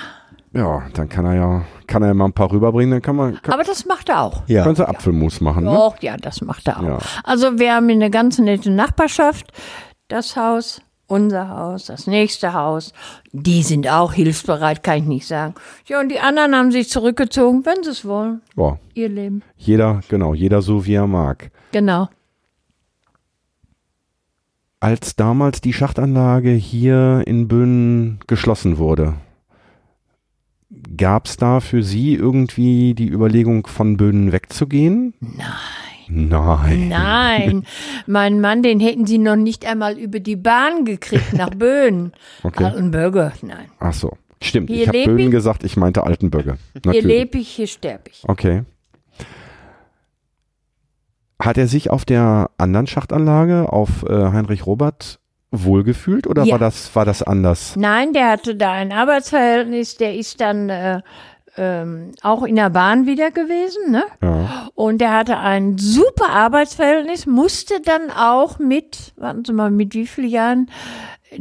[0.56, 3.42] ja, dann kann er ja, kann er ja mal ein paar rüberbringen, dann kann man,
[3.42, 4.42] kann, aber das macht er auch.
[4.46, 4.62] Ja.
[4.62, 5.70] können sie Apfelmus machen, ne?
[5.70, 6.82] Doch, ja, das macht er auch.
[6.82, 6.98] Ja.
[7.24, 9.52] Also wir haben eine ganz nette Nachbarschaft.
[10.08, 12.92] Das Haus, unser Haus, das nächste Haus.
[13.32, 15.54] Die sind auch hilfsbereit, kann ich nicht sagen.
[15.86, 18.42] Ja, und die anderen haben sich zurückgezogen, wenn sie es wollen.
[18.56, 19.42] Ja, Ihr Leben.
[19.56, 21.50] jeder, genau, jeder so wie er mag.
[21.72, 22.08] Genau.
[24.80, 29.14] Als damals die Schachtanlage hier in Böhnen geschlossen wurde,
[30.96, 35.14] Gab es da für Sie irgendwie die Überlegung, von Böhnen wegzugehen?
[35.20, 35.46] Nein.
[36.08, 36.88] Nein.
[36.88, 37.66] Nein,
[38.06, 42.12] mein Mann, den hätten sie noch nicht einmal über die Bahn gekriegt nach Böen.
[42.42, 42.64] Okay.
[42.64, 43.66] Altenbürger, nein.
[43.80, 44.16] Ach so.
[44.42, 45.30] Stimmt, Hier ich habe Böhnen ich.
[45.30, 46.58] gesagt, ich meinte Altenböcke.
[46.72, 47.04] Hier Natürlich.
[47.04, 48.22] lebe ich, hier sterbe ich.
[48.28, 48.62] Okay.
[51.40, 56.52] Hat er sich auf der anderen Schachtanlage auf äh, Heinrich Robert wohlgefühlt oder Ja.
[56.52, 57.76] war das war das anders?
[57.76, 61.02] Nein, der hatte da ein Arbeitsverhältnis, der ist dann äh,
[61.56, 64.04] ähm, auch in der Bahn wieder gewesen, ne?
[64.22, 64.68] Ja.
[64.74, 70.06] Und der hatte ein super Arbeitsverhältnis, musste dann auch mit, warten Sie mal, mit wie
[70.06, 70.70] vielen Jahren?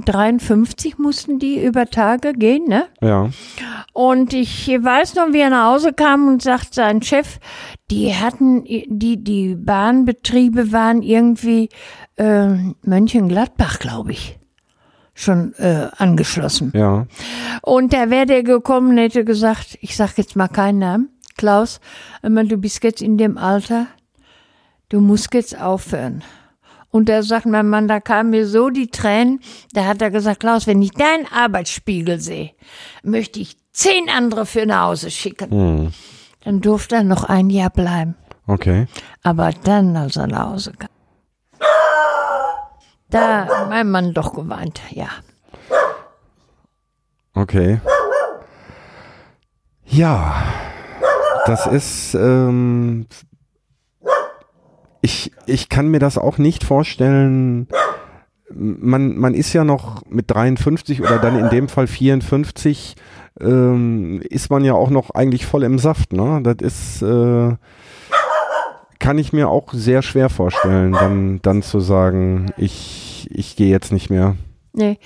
[0.03, 2.85] 53 mussten die über Tage gehen, ne?
[3.01, 3.29] Ja.
[3.93, 7.39] Und ich weiß noch, wie er nach Hause kam und sagt sein Chef,
[7.91, 11.69] die hatten, die, die Bahnbetriebe waren irgendwie
[12.17, 12.49] äh,
[12.81, 14.39] Mönchengladbach, glaube ich,
[15.15, 16.71] schon äh, angeschlossen.
[16.75, 17.07] Ja.
[17.61, 21.79] Und da wäre der gekommen und hätte gesagt, ich sag jetzt mal keinen Namen, Klaus,
[22.21, 23.87] du bist jetzt in dem Alter,
[24.89, 26.23] du musst jetzt aufhören.
[26.91, 29.41] Und da sagt mein Mann, da kamen mir so die Tränen,
[29.73, 32.51] da hat er gesagt, Klaus, wenn ich deinen Arbeitsspiegel sehe,
[33.03, 35.51] möchte ich zehn andere für nach Hause schicken.
[35.51, 35.93] Hm.
[36.43, 38.15] Dann durfte er noch ein Jahr bleiben.
[38.47, 38.85] Okay.
[39.23, 40.89] Aber dann, als er nach Hause kam,
[43.09, 45.07] da hat mein Mann doch geweint, ja.
[47.33, 47.79] Okay.
[49.85, 50.43] Ja,
[51.45, 53.05] das ist, ähm,
[55.01, 57.67] ich, ich kann mir das auch nicht vorstellen.
[58.49, 62.95] Man, man ist ja noch mit 53 oder dann in dem Fall 54,
[63.41, 66.41] ähm, ist man ja auch noch eigentlich voll im Saft, ne?
[66.41, 67.55] Das ist, äh,
[69.05, 73.91] kann ich mir auch sehr schwer vorstellen, dann, dann zu sagen, ich, ich gehe jetzt
[73.91, 74.35] nicht mehr.
[74.73, 74.97] Nee.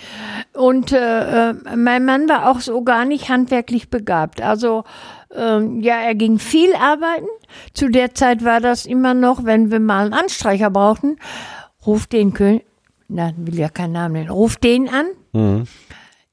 [0.53, 4.41] Und äh, äh, mein Mann war auch so gar nicht handwerklich begabt.
[4.41, 4.85] Also
[5.35, 7.27] ähm, ja, er ging viel arbeiten.
[7.73, 11.17] Zu der Zeit war das immer noch, wenn wir mal einen Anstreicher brauchten,
[11.85, 12.65] ruft den König,
[13.09, 15.07] na, will ja keinen Namen nennen, ruft den an.
[15.33, 15.63] Mhm.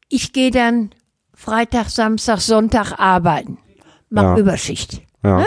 [0.08, 0.90] Ich gehe dann
[1.34, 3.58] Freitag, Samstag, Sonntag arbeiten.
[4.08, 4.38] Mach Ja.
[4.38, 5.02] Überschicht.
[5.24, 5.38] Ja.
[5.38, 5.46] Ne?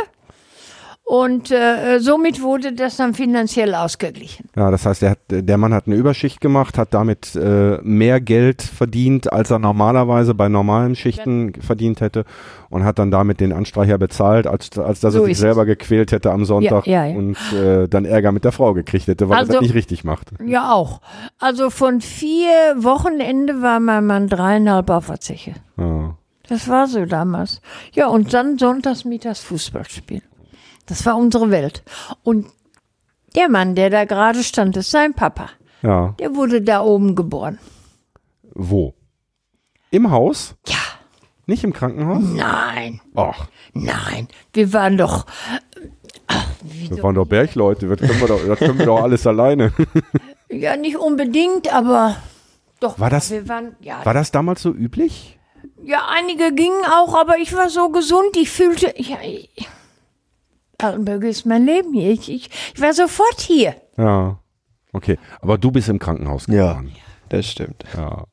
[1.11, 4.47] Und äh, somit wurde das dann finanziell ausgeglichen.
[4.55, 8.21] Ja, das heißt, der, hat, der Mann hat eine Überschicht gemacht, hat damit äh, mehr
[8.21, 12.25] Geld verdient, als er normalerweise bei normalen Schichten verdient hätte
[12.69, 15.41] und hat dann damit den Anstreicher bezahlt, als, als dass So er sich ist es.
[15.41, 17.17] selber gequält hätte am Sonntag Ja, ja, ja.
[17.17, 20.03] und äh, dann Ärger mit der Frau gekriegt hätte, weil er Also- das nicht richtig
[20.03, 20.27] macht.
[20.45, 21.01] Ja, auch.
[21.39, 25.55] Also von vier Wochenende war mein Mann dreieinhalb auf der Zeche.
[25.75, 26.15] Ja.
[26.47, 27.61] Das war so damals.
[27.93, 30.21] Ja, und dann sonntags mittags Fußball spielen.
[30.89, 31.83] Das war unsere Welt.
[32.23, 32.47] Und
[33.35, 35.49] der Mann, der da gerade stand, ist sein Papa.
[35.83, 36.15] ja.
[36.19, 37.59] Der wurde da oben geboren.
[38.53, 38.93] Wo?
[39.91, 40.55] Im Haus?
[40.67, 40.75] Ja,
[41.45, 42.23] Nicht im Krankenhaus?
[42.23, 44.27] nein, Ach, nein.
[44.53, 45.25] Wir waren doch.
[46.61, 49.73] wir waren doch Bergleute, das können wir doch, das können wir doch alles alleine.
[50.51, 52.15] Ja, nicht unbedingt, aber
[52.79, 52.97] doch.
[52.99, 55.37] War das- waren, ja, War das damals so üblich?
[55.83, 58.35] ja, einige gingen auch, aber ich war so gesund.
[58.35, 58.91] Ich fühlte.
[58.97, 59.47] Ja, ich,
[60.83, 62.11] Altenburg ist mein Leben hier.
[62.11, 63.75] Ich, ich, ich war sofort hier.
[63.97, 64.39] Ja.
[64.93, 66.91] Okay, aber du bist im Krankenhaus Ja, geboren.
[67.29, 67.83] das stimmt.
[67.95, 68.23] Ja.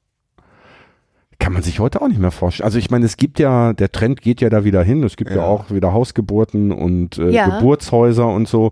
[1.38, 2.64] Kann man sich heute auch nicht mehr vorstellen.
[2.64, 5.02] Also ich meine, es gibt ja, der Trend geht ja da wieder hin.
[5.04, 5.44] Es gibt ja, Ja.
[5.44, 7.58] auch wieder Hausgeburten und äh, Ja.
[7.58, 8.70] Geburtshäuser und so.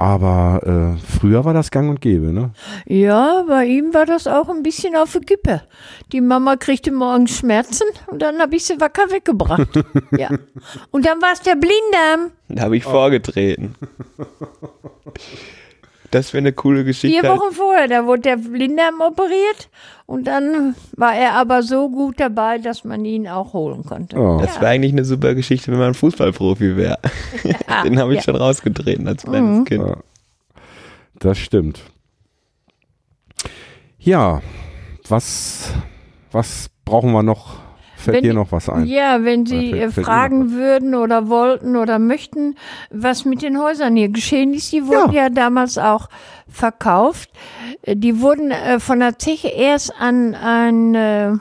[0.00, 2.52] Aber äh, früher war das gang und gäbe, ne?
[2.86, 5.62] Ja, bei ihm war das auch ein bisschen auf der Kippe.
[6.12, 9.68] Die Mama kriegte morgens Schmerzen und dann habe ich sie wacker weggebracht.
[10.16, 10.28] ja.
[10.92, 12.30] Und dann war es der Blinddarm.
[12.48, 13.74] Da habe ich vorgetreten.
[16.10, 17.20] Das wäre eine coole Geschichte.
[17.20, 19.68] Vier Wochen vorher, da wurde der Blinddarm operiert
[20.06, 24.16] und dann war er aber so gut dabei, dass man ihn auch holen konnte.
[24.16, 24.38] Ja.
[24.38, 26.98] Das wäre eigentlich eine super Geschichte, wenn man Fußballprofi wäre.
[27.44, 28.22] Ja, Den habe ich ja.
[28.24, 29.86] schon rausgetreten als kleines Kind.
[29.86, 29.96] Ja.
[31.18, 31.82] Das stimmt.
[33.98, 34.40] Ja,
[35.08, 35.72] was,
[36.30, 37.67] was brauchen wir noch?
[37.98, 38.86] Fällt Wenn dir noch was ein?
[38.86, 42.54] Ja, wenn Sie fällt- fällt fragen würden oder wollten oder möchten,
[42.90, 46.08] was mit den Häusern hier geschehen ist, die wurden ja, damals auch
[46.48, 47.30] verkauft.
[47.82, 51.32] Äh, Die wurden äh, von der Zeche erst an ein, äh,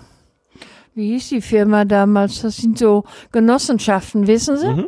[0.96, 2.42] wie hieß die Firma damals?
[2.42, 4.68] Das sind so Genossenschaften, wissen Sie?
[4.68, 4.88] Mhm.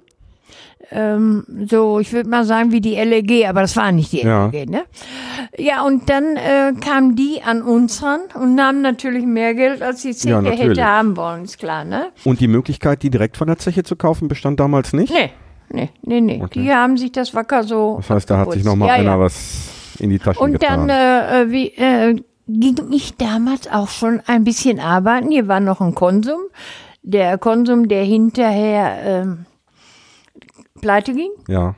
[0.92, 4.48] Ähm, so, ich würde mal sagen, wie die LEG, aber das war nicht die Ja.
[4.48, 4.84] LEG, ne?
[5.58, 10.02] Ja, und dann äh, kamen die an uns ran und nahmen natürlich mehr Geld, als
[10.02, 10.60] die Zeche natürlich.
[10.60, 12.08] hätte haben wollen, ist klar, ne?
[12.26, 15.14] Und die Möglichkeit, die direkt von der Zeche zu kaufen, bestand damals nicht?
[15.14, 15.30] Nee,
[15.70, 16.42] nee, nee, nee.
[16.44, 16.64] Okay.
[16.64, 17.98] Die haben sich das wacker so.
[17.98, 18.66] Das heißt, da hat sich abgeputzt.
[18.66, 19.20] noch mal ja, einer ja.
[19.20, 20.88] was in die Tasche Und getan.
[20.88, 22.16] dann äh, äh, wie, äh,
[22.48, 25.30] ging ich damals auch schon ein bisschen arbeiten.
[25.30, 26.40] Hier war noch ein Konsum.
[27.04, 29.46] der Konsum, der hinterher ähm,
[30.82, 31.32] pleite ging.
[31.48, 31.76] Ja.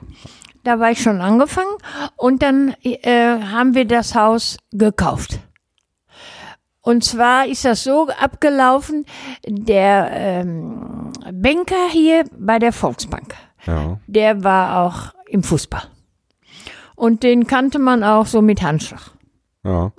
[0.63, 1.75] Da war ich schon angefangen
[2.17, 5.39] und dann äh, haben wir das Haus gekauft.
[6.81, 9.05] Und zwar ist das so abgelaufen,
[9.47, 13.35] der ähm, Banker hier bei der Volksbank,
[13.65, 13.99] Ja.
[14.07, 15.83] der war auch im Fußball.
[16.95, 19.11] Und den kannte man auch so mit Handschlag.
[19.63, 19.91] Ja.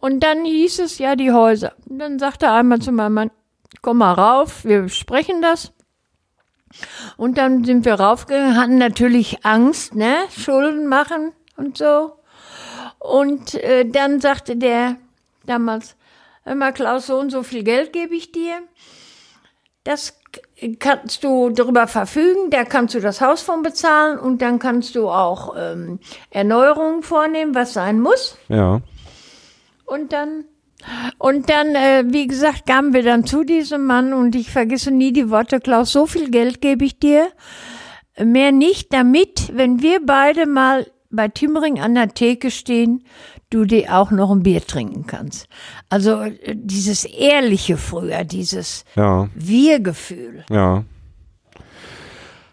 [0.00, 1.72] Und dann hieß es ja die Häuser.
[1.88, 3.30] Und dann sagte er einmal zu meinem Mann,
[3.82, 5.72] komm mal rauf, wir besprechen das.
[7.16, 12.12] Und dann sind wir raufgegangen, hatten natürlich Angst, ne, Schulden machen und so.
[12.98, 14.96] Und äh, dann sagte der
[15.46, 15.96] damals,
[16.44, 18.60] hör mal Klaus, so und so viel Geld gebe ich dir.
[19.84, 20.18] Das
[20.78, 25.08] kannst du darüber verfügen, da kannst du das Haus von bezahlen und dann kannst du
[25.08, 26.00] auch ähm,
[26.30, 28.36] Erneuerungen vornehmen, was sein muss.
[28.48, 28.80] Ja.
[29.86, 30.44] Und dann,
[31.18, 35.12] und dann, äh, wie gesagt, kamen wir dann zu diesem Mann und ich vergesse nie
[35.12, 37.28] die Worte, Klaus, so viel Geld gebe ich dir,
[38.22, 43.04] mehr nicht, damit, wenn wir beide mal bei Timmering an der Theke stehen,
[43.50, 45.48] du dir auch noch ein Bier trinken kannst.
[45.88, 49.28] Also äh, dieses Ehrliche früher, dieses Ja.
[49.34, 50.44] Wir-Gefühl.
[50.50, 50.84] Ja.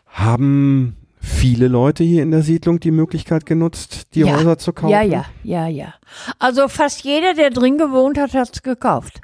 [0.08, 0.96] Haben
[1.26, 4.38] viele Leute hier in der Siedlung die Möglichkeit genutzt, die ja.
[4.38, 4.92] Häuser zu kaufen?
[4.92, 5.94] Ja, ja, ja, ja.
[6.40, 9.22] Also fast jeder, der drin gewohnt hat, hat's gekauft.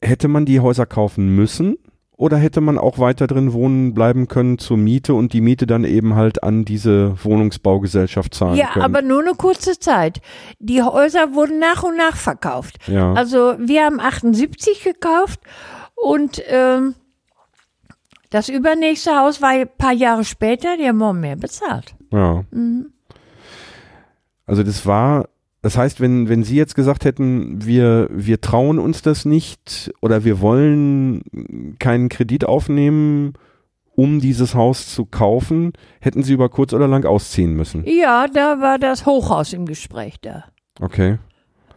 [0.00, 1.76] Hätte man die Häuser kaufen müssen?
[2.16, 5.82] Oder hätte man auch weiter drin wohnen bleiben können zur Miete und die Miete dann
[5.82, 8.84] eben halt an diese Wohnungsbaugesellschaft zahlen Ja, können?
[8.84, 10.20] aber nur eine kurze Zeit.
[10.60, 12.76] Die Häuser wurden nach und nach verkauft.
[12.86, 13.12] Ja.
[13.14, 15.40] Also wir haben 78 gekauft
[15.96, 16.94] und ähm,
[18.32, 21.94] das übernächste Haus war ein paar Jahre später, die haben mehr bezahlt.
[22.10, 22.44] Ja.
[22.50, 22.86] Mhm.
[24.46, 25.28] Also das war,
[25.62, 30.24] das heißt, wenn, wenn Sie jetzt gesagt hätten, wir, wir trauen uns das nicht oder
[30.24, 31.22] wir wollen
[31.78, 33.34] keinen Kredit aufnehmen,
[33.94, 37.84] um dieses Haus zu kaufen, hätten Sie über kurz oder lang ausziehen müssen.
[37.86, 40.44] Ja, da war das Hochhaus im Gespräch da.
[40.80, 41.18] Okay.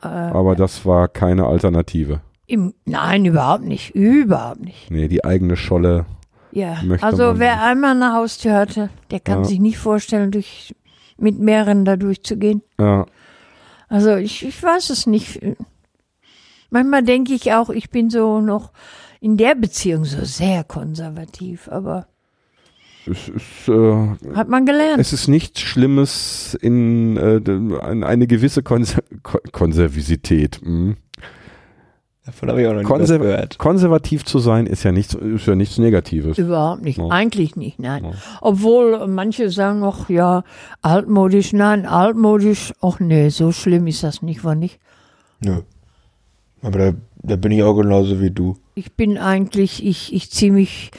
[0.02, 2.22] Äh, Aber das war keine Alternative.
[2.48, 3.94] im, nein, überhaupt nicht.
[3.94, 4.90] Überhaupt nicht.
[4.90, 6.06] Nee, die eigene Scholle.
[6.56, 9.44] Ja, Möchte also wer einmal eine Haustür hatte, der kann Ja.
[9.44, 10.74] sich nicht vorstellen, durch,
[11.18, 12.62] mit mehreren da durchzugehen.
[12.80, 13.06] Ja,
[13.90, 15.42] Also ich, ich weiß es nicht.
[16.70, 18.72] Manchmal denke ich auch, ich bin so noch
[19.20, 22.08] in der Beziehung so sehr konservativ, aber
[23.06, 25.00] es ist, äh, hat man gelernt.
[25.00, 27.40] es ist nichts Schlimmes in, äh,
[27.86, 30.60] ein- eine gewisse Konser Ko Konservisität.
[30.64, 30.96] hm.
[32.26, 33.60] Davon habe ich auch noch Konser gehört.
[33.60, 36.40] konservativ zu sein ist ja nichts, ist ja nichts Negatives.
[36.40, 36.98] Überhaupt nicht.
[36.98, 37.08] Ja.
[37.10, 38.04] Eigentlich nicht, nein.
[38.04, 38.12] Ja.
[38.42, 40.44] Obwohl manche sagen auch, ja,
[40.82, 44.80] altmodisch, nein, altmodisch, ach nee, so schlimm ist das nicht, war nicht.
[45.40, 45.62] Nö.
[46.64, 48.58] Aber da, da bin ich auch genauso wie du.
[48.74, 50.90] Ich bin eigentlich, ich, ich ziehe mich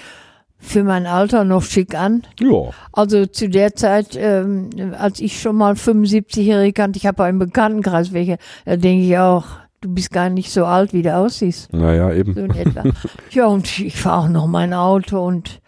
[0.59, 2.23] für mein Alter noch schick an.
[2.41, 7.29] Ja, Also zu der Zeit, ähm, als ich schon mal 75-Jährige kannte, ich habe auch
[7.29, 9.45] im Bekanntenkreis welche, da denke ich auch,
[9.87, 11.73] du bist gar nicht so alt, wie du aussiehst.
[11.73, 12.35] naja, eben.
[12.35, 12.85] So in etwa.
[13.31, 15.61] ja, und ich fahre auch noch mein Auto und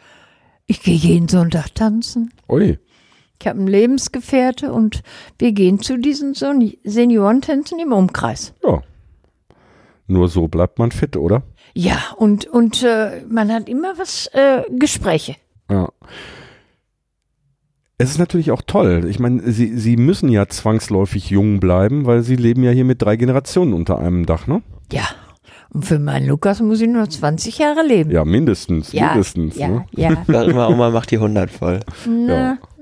[0.66, 2.32] ich gehe jeden Sonntag tanzen.
[2.48, 2.78] Ui,
[3.40, 5.02] Ich habe einen Lebensgefährte und
[5.38, 8.52] wir gehen zu diesen Seniorentänzen im Umkreis.
[8.62, 8.82] ja.
[10.10, 11.42] Nur so bleibt man fit, oder?
[11.74, 15.36] Ja, und, und äh, man hat immer was, äh, Gespräche.
[15.70, 15.90] Ja.
[18.00, 19.06] Es ist natürlich auch toll.
[19.08, 23.02] Ich meine, sie, sie müssen ja zwangsläufig jung bleiben, weil sie leben ja hier mit
[23.02, 24.62] drei Generationen unter einem Dach, ne?
[24.92, 25.02] Ja.
[25.70, 28.10] Und für meinen Lukas muss ich nur 20 Jahre leben.
[28.10, 29.56] Ja, mindestens, ja, mindestens.
[29.56, 29.84] ja, Ne?
[29.90, 30.10] ja.
[30.26, 31.80] Sag immer, Oma macht die 100 voll.
[32.08, 32.77] Na, doch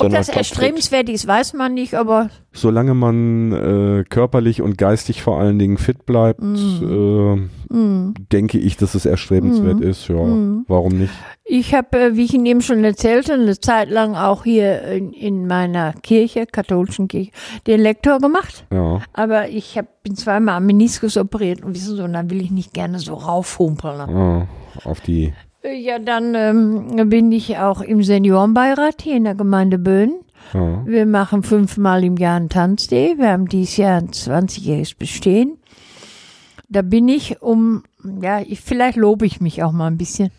[0.00, 5.38] ob das erstrebenswert ist, weiß man nicht, aber Solange man äh, körperlich und geistig vor
[5.38, 7.48] allen Dingen fit bleibt, Mhm.
[7.70, 10.08] äh, denke ich, dass es erstrebenswert ist.
[10.08, 10.64] Ja, Mhm.
[10.68, 11.12] warum nicht?
[11.44, 15.12] ich habe, äh, wie ich Ihnen eben schon erzählte, eine Zeit lang auch hier in,
[15.12, 17.30] in meiner Kirche, katholischen Kirche,
[17.66, 18.66] den Lektor gemacht.
[18.72, 22.40] Ja, Aber ich hab, bin zweimal am Meniskus operiert und wissen Sie, und dann will
[22.40, 23.98] ich nicht gerne so raufhumpeln.
[24.08, 24.46] ja
[24.84, 25.32] auf die.
[25.62, 30.20] Ja, dann ähm, bin ich auch im Seniorenbeirat hier in der Gemeinde Böhnen.
[30.54, 33.18] Ja, Wir machen fünfmal im Jahr einen Tanzday.
[33.18, 35.58] Wir haben dieses Jahr ein 20-jähriges Bestehen.
[36.68, 37.82] Da bin ich um,
[38.22, 40.30] ja, ich, vielleicht lobe ich mich auch mal ein bisschen,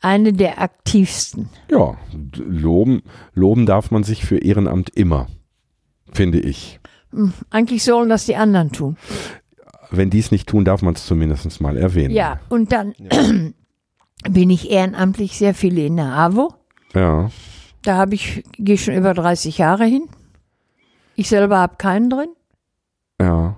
[0.00, 1.48] eine der aktivsten.
[1.70, 1.96] ja
[2.36, 3.02] loben,
[3.32, 5.28] loben darf man sich für Ehrenamt immer,
[6.12, 6.80] finde ich.
[7.12, 8.96] Hm, Eigentlich sollen das die anderen tun.
[9.90, 12.12] Wenn die es nicht tun, darf man es zumindest mal erwähnen.
[12.12, 12.94] Ja, und dann
[14.28, 16.54] bin ich ehrenamtlich sehr viel in der AWO.
[16.94, 17.30] Ja,
[17.82, 20.08] Da habe ich, gehe schon über 30 Jahre hin.
[21.16, 22.28] Ich selber habe keinen drin.
[23.20, 23.56] ja.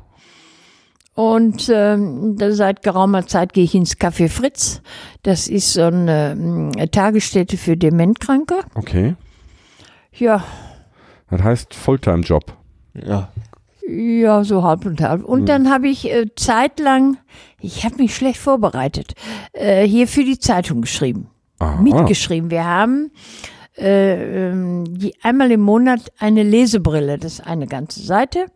[1.15, 4.83] Und ähm, seit geraumer Zeit gehe ich ins Café Fritz.
[5.23, 8.57] Das ist so eine, ähm, Tagesstätte für Dementkranke.
[8.75, 9.15] Okay.
[10.13, 10.45] Ja,
[11.31, 12.53] Das heißt Fulltime-Job.
[12.93, 13.31] Ja.
[13.89, 15.25] Ja, so halb und halb.
[15.25, 17.19] Und dann habe ich äh, zeitlang,
[17.61, 19.15] ich habe mich schlecht vorbereitet,
[19.53, 21.29] äh, hier für die Zeitung geschrieben,
[21.61, 21.81] Aha.
[21.81, 22.51] mitgeschrieben.
[22.51, 23.13] Wir haben
[23.77, 28.47] äh, ähm, die, einmal im Monat eine Lesebrille, das ist eine ganze Seite,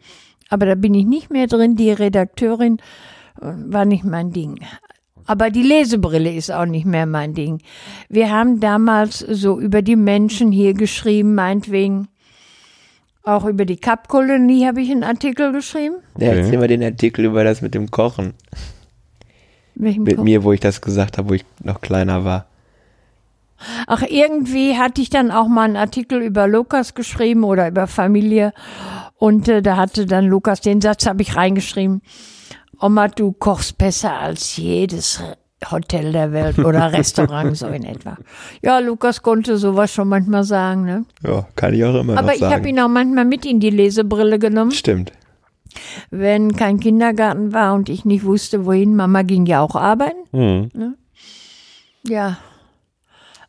[0.49, 1.77] aber da bin ich nicht mehr drin.
[1.77, 2.79] Die Redakteurin
[3.41, 4.59] äh, war nicht mein Ding.
[5.27, 7.63] Aber die Lesebrille ist auch nicht mehr mein Ding.
[8.09, 12.09] Wir haben damals so über die Menschen hier geschrieben, meinetwegen.
[13.31, 15.97] Auch über die Kapkolonie habe ich einen Artikel geschrieben.
[16.19, 16.41] Ja, Okay.
[16.41, 18.35] erzähl mal den Artikel über das mit dem Kochen.
[19.75, 22.47] Welchen Mit Ko- mir, wo ich das gesagt habe, wo ich noch kleiner war.
[23.87, 28.53] Ach, irgendwie hatte ich dann auch mal einen Artikel über Lukas geschrieben oder über Familie.
[29.17, 32.01] Und äh, da hatte dann Lukas, den Satz habe ich reingeschrieben.
[32.81, 35.23] Oma, du kochst besser als jedes
[35.71, 38.17] Hotel der Welt oder Restaurant, so in etwa.
[38.63, 41.05] Ja, Lukas konnte sowas schon manchmal sagen, ne?
[41.27, 42.55] Ja, kann ich auch immer Aber noch ich sagen.
[42.55, 45.13] habe ihn auch manchmal mit in die Lesebrille genommen, Stimmt.
[46.11, 48.97] wenn kein Kindergarten war und ich nicht wusste, wohin.
[48.97, 50.19] Mama ging ja auch arbeiten.
[50.33, 50.95] Hm.
[52.05, 52.39] Ja.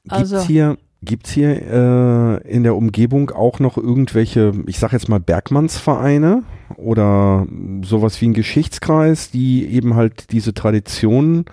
[0.04, 5.10] Gibt's Also, hier, gibt's hier äh, in der Umgebung auch noch irgendwelche, ich sag jetzt
[5.10, 6.44] mal Bergmannsvereine
[6.78, 7.48] oder
[7.84, 11.46] sowas wie ein Geschichtskreis, die eben halt diese Traditionen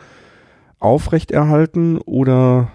[0.80, 2.68] aufrechterhalten oder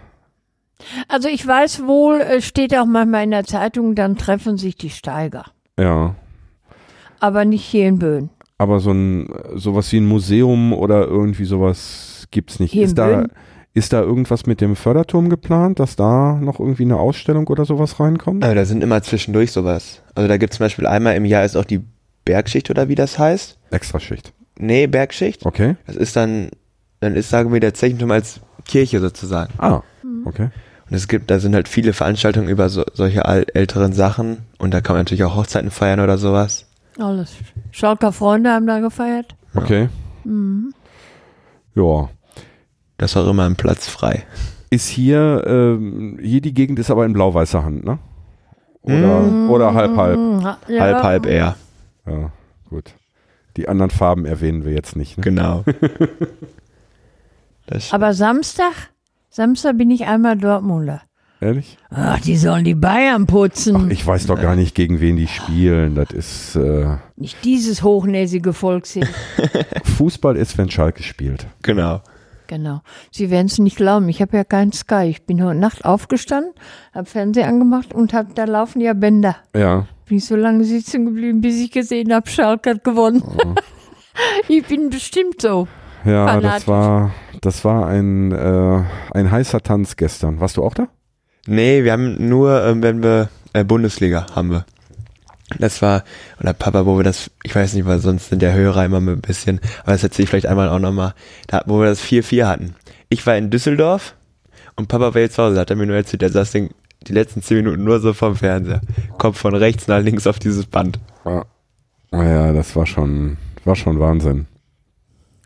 [1.07, 4.89] also ich weiß wohl, äh, steht auch manchmal in der Zeitung, dann treffen sich die
[4.89, 5.45] Steiger.
[5.79, 6.15] ja,
[7.21, 8.29] Aber nicht hier in Böen.
[8.57, 12.71] aber so ein sowas wie ein Museum oder irgendwie sowas gibt's nicht.
[12.73, 13.27] Hier in ist da Böen?
[13.75, 17.99] ist da irgendwas mit dem Förderturm geplant, dass da noch irgendwie eine Ausstellung oder sowas
[17.99, 18.43] reinkommt?
[18.43, 20.01] Aber da sind immer zwischendurch sowas.
[20.15, 21.81] Also da gibt es zum Beispiel einmal im Jahr ist auch die
[22.25, 23.57] Bergschicht oder wie das heißt.
[23.71, 24.33] Extraschicht.
[24.59, 25.45] Nee, Bergschicht.
[25.45, 25.75] Okay.
[25.87, 26.49] Das ist dann,
[27.03, 29.53] dann ist, sagen wir, der Zechenturm als Kirche sozusagen.
[29.57, 29.81] Ah,
[30.25, 30.49] okay.
[30.89, 34.39] Und es gibt, da sind halt viele Veranstaltungen über so, solche älteren Sachen.
[34.57, 36.65] Und da kann man natürlich auch Hochzeiten feiern oder sowas.
[36.99, 37.35] Alles.
[37.71, 39.35] Schalker Freunde haben da gefeiert.
[39.55, 39.89] Okay.
[41.75, 42.09] Ja.
[42.97, 44.23] Das ist auch immer ein Platz frei.
[44.69, 47.99] Ist hier, ähm, hier die Gegend ist aber in blau-weißer Hand, ne?
[48.81, 49.49] Oder, Mm.
[49.49, 50.19] oder halb, halb.
[50.67, 50.79] Ja.
[50.79, 51.55] Halb, halb eher.
[52.05, 52.31] Ja,
[52.69, 52.93] gut.
[53.55, 55.17] Die anderen Farben erwähnen wir jetzt nicht.
[55.17, 55.23] Ne?
[55.23, 55.63] Genau.
[57.67, 58.73] Das Aber Samstag,
[59.29, 61.01] Samstag bin ich einmal Dortmunder.
[61.39, 61.77] Ehrlich?
[61.89, 63.75] Ach, die sollen die Bayern putzen.
[63.75, 65.93] Ach, ich weiß doch gar nicht, gegen wen die spielen.
[65.95, 69.07] Das ist, äh, Nicht dieses hochnäsige Volk hier.
[69.97, 71.47] Fußball ist, wenn Schalke spielt.
[71.61, 72.01] genau.
[72.47, 72.81] Genau.
[73.09, 74.09] Sie werden es nicht glauben.
[74.09, 75.05] Ich habe ja keinen Sky.
[75.09, 76.51] Ich bin heute Nacht aufgestanden,
[76.93, 79.37] habe Fernseher angemacht und hab, da laufen ja Bänder.
[79.55, 79.87] Ja.
[80.07, 83.23] Bin ich so lange sitzen geblieben, bis ich gesehen habe, Schalke hat gewonnen.
[84.49, 85.67] ich bin bestimmt so.
[86.05, 90.39] Ja, das war, das war ein, äh, ein heißer Tanz gestern.
[90.39, 90.87] Warst du auch da?
[91.47, 94.65] Nee, wir haben nur, ähm, wenn wir, äh, Bundesliga haben wir.
[95.59, 96.03] Das war,
[96.39, 99.21] oder Papa, wo wir das, ich weiß nicht, weil sonst sind der Hörer immer ein
[99.21, 101.13] bisschen, aber das erzähle ich vielleicht einmal auch nochmal,
[101.47, 102.75] da, wo wir das 4-4 hatten.
[103.09, 104.15] Ich war in Düsseldorf
[104.75, 106.69] und Papa war jetzt zu Hause, hat er mir nur erzählt, der saß den,
[107.07, 108.81] die letzten 10 Minuten nur so vom Fernseher.
[109.17, 110.99] Kommt von rechts nach links auf dieses Band.
[111.25, 111.45] Ja.
[112.11, 114.47] Naja, das war schon, war schon Wahnsinn.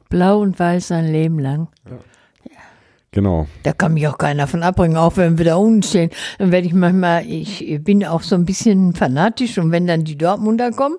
[0.10, 1.68] Blau und weiß ein Leben lang.
[3.12, 3.48] Genau.
[3.64, 6.12] Da kann mich auch keiner von abbringen, auch wenn wir da unten stehen.
[6.38, 10.18] Dann werde ich manchmal, ich bin auch so ein bisschen fanatisch und wenn dann die
[10.18, 10.98] Dortmunder kommen,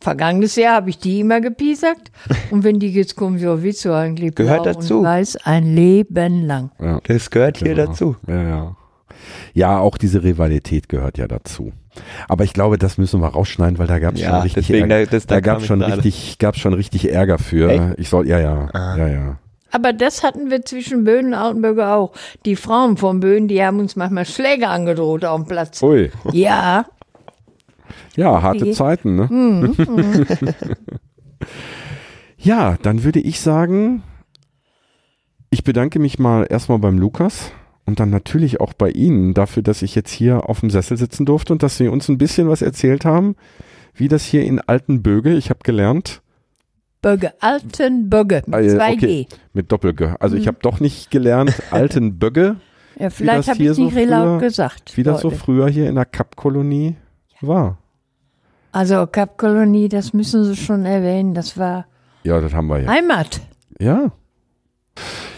[0.00, 2.10] vergangenes Jahr habe ich die immer gepiesackt
[2.50, 4.98] und wenn die jetzt kommen, ja, wie so eigentlich Gehört blau dazu.
[4.98, 6.72] und weiß ein Leben lang.
[6.80, 7.00] Ja.
[7.04, 7.86] Das gehört hier Genau.
[7.86, 8.16] dazu.
[8.26, 8.76] Ja, ja.
[9.54, 11.72] Ja, auch diese Rivalität gehört ja dazu.
[12.28, 14.90] Aber ich glaube, das müssen wir rausschneiden, weil da gab es Ja, schon richtig deswegen,
[14.90, 15.06] Ärger.
[15.06, 15.96] da- das- da da gab schon gerade.
[15.96, 17.70] richtig, gab's schon richtig Ärger für.
[17.70, 17.98] Echt?
[17.98, 18.96] Ich soll, ja, ja, Ah.
[18.98, 19.38] ja, ja.
[19.72, 22.12] Aber das hatten wir zwischen Böen und Altenbürger auch.
[22.44, 25.82] Die Frauen von Böen, die haben uns manchmal Schläge angedroht auf dem Platz.
[25.82, 26.86] Ui, Ja,
[28.16, 28.72] ja, harte Wie?
[28.72, 29.26] Zeiten, ne?
[29.30, 29.74] Mhm,
[32.38, 34.02] ja, dann würde ich sagen,
[35.50, 37.50] ich bedanke mich mal erstmal beim Lukas
[37.86, 41.24] und dann natürlich auch bei Ihnen dafür, dass ich jetzt hier auf dem Sessel sitzen
[41.24, 43.36] durfte und dass Sie uns ein bisschen was erzählt haben,
[43.94, 46.20] wie das hier in Altenböge, ich habe gelernt,
[47.02, 48.94] Bögge, Altenbögge, mit Ah, ja, 2G.
[48.96, 49.26] okay.
[49.52, 50.08] mit Doppel-G.
[50.18, 50.42] Also Mhm.
[50.42, 52.56] ich habe doch nicht gelernt, Altenbögge,
[52.98, 54.96] Ja, vielleicht habe ich nicht so früher- gesagt.
[54.96, 56.96] wie das so früher hier in der Kapkolonie
[57.40, 57.78] war.
[58.72, 61.86] Also Kapkolonie, das müssen Sie schon erwähnen, das war
[62.24, 62.88] Ja, das haben wir ja.
[62.90, 63.40] Heimat.
[63.78, 64.10] Ja.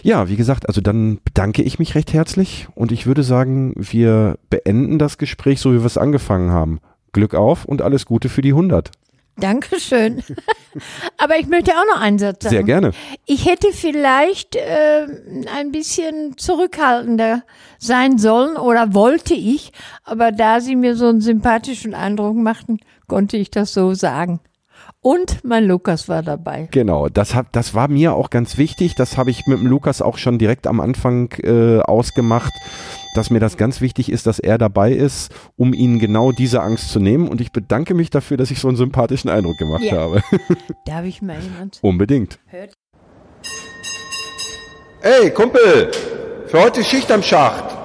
[0.03, 4.39] Ja, wie gesagt, also dann bedanke ich mich recht herzlich und ich würde sagen, wir
[4.51, 6.81] beenden das Gespräch so, wie wir es angefangen haben.
[7.13, 8.91] Glück auf und alles Gute für die 100.
[9.39, 10.23] Dankeschön.
[11.17, 12.57] Aber ich möchte auch noch einen Satz sagen.
[12.57, 12.91] Sehr gerne.
[13.25, 15.07] Ich hätte vielleicht äh,
[15.57, 17.43] ein bisschen zurückhaltender
[17.79, 19.73] sein sollen oder wollte ich,
[20.05, 24.41] aber da Sie mir so einen sympathischen Eindruck machten, konnte ich das so sagen.
[25.11, 26.69] Und mein Lukas war dabei.
[26.71, 28.95] Genau, das, hat, das war mir auch ganz wichtig.
[28.95, 32.53] Das habe ich mit dem Lukas auch schon direkt am Anfang äh, ausgemacht,
[33.15, 36.91] dass mir das ganz wichtig ist, dass er dabei ist, um ihnen genau diese Angst
[36.91, 37.27] zu nehmen.
[37.27, 39.97] Und ich bedanke mich dafür, dass ich so einen sympathischen Eindruck gemacht Ja.
[39.97, 40.23] habe.
[40.85, 41.79] Darf ich mal jemand?
[41.81, 42.39] Unbedingt.
[45.01, 45.91] Ey, Kumpel,
[46.49, 47.78] für heute Schicht am Schacht.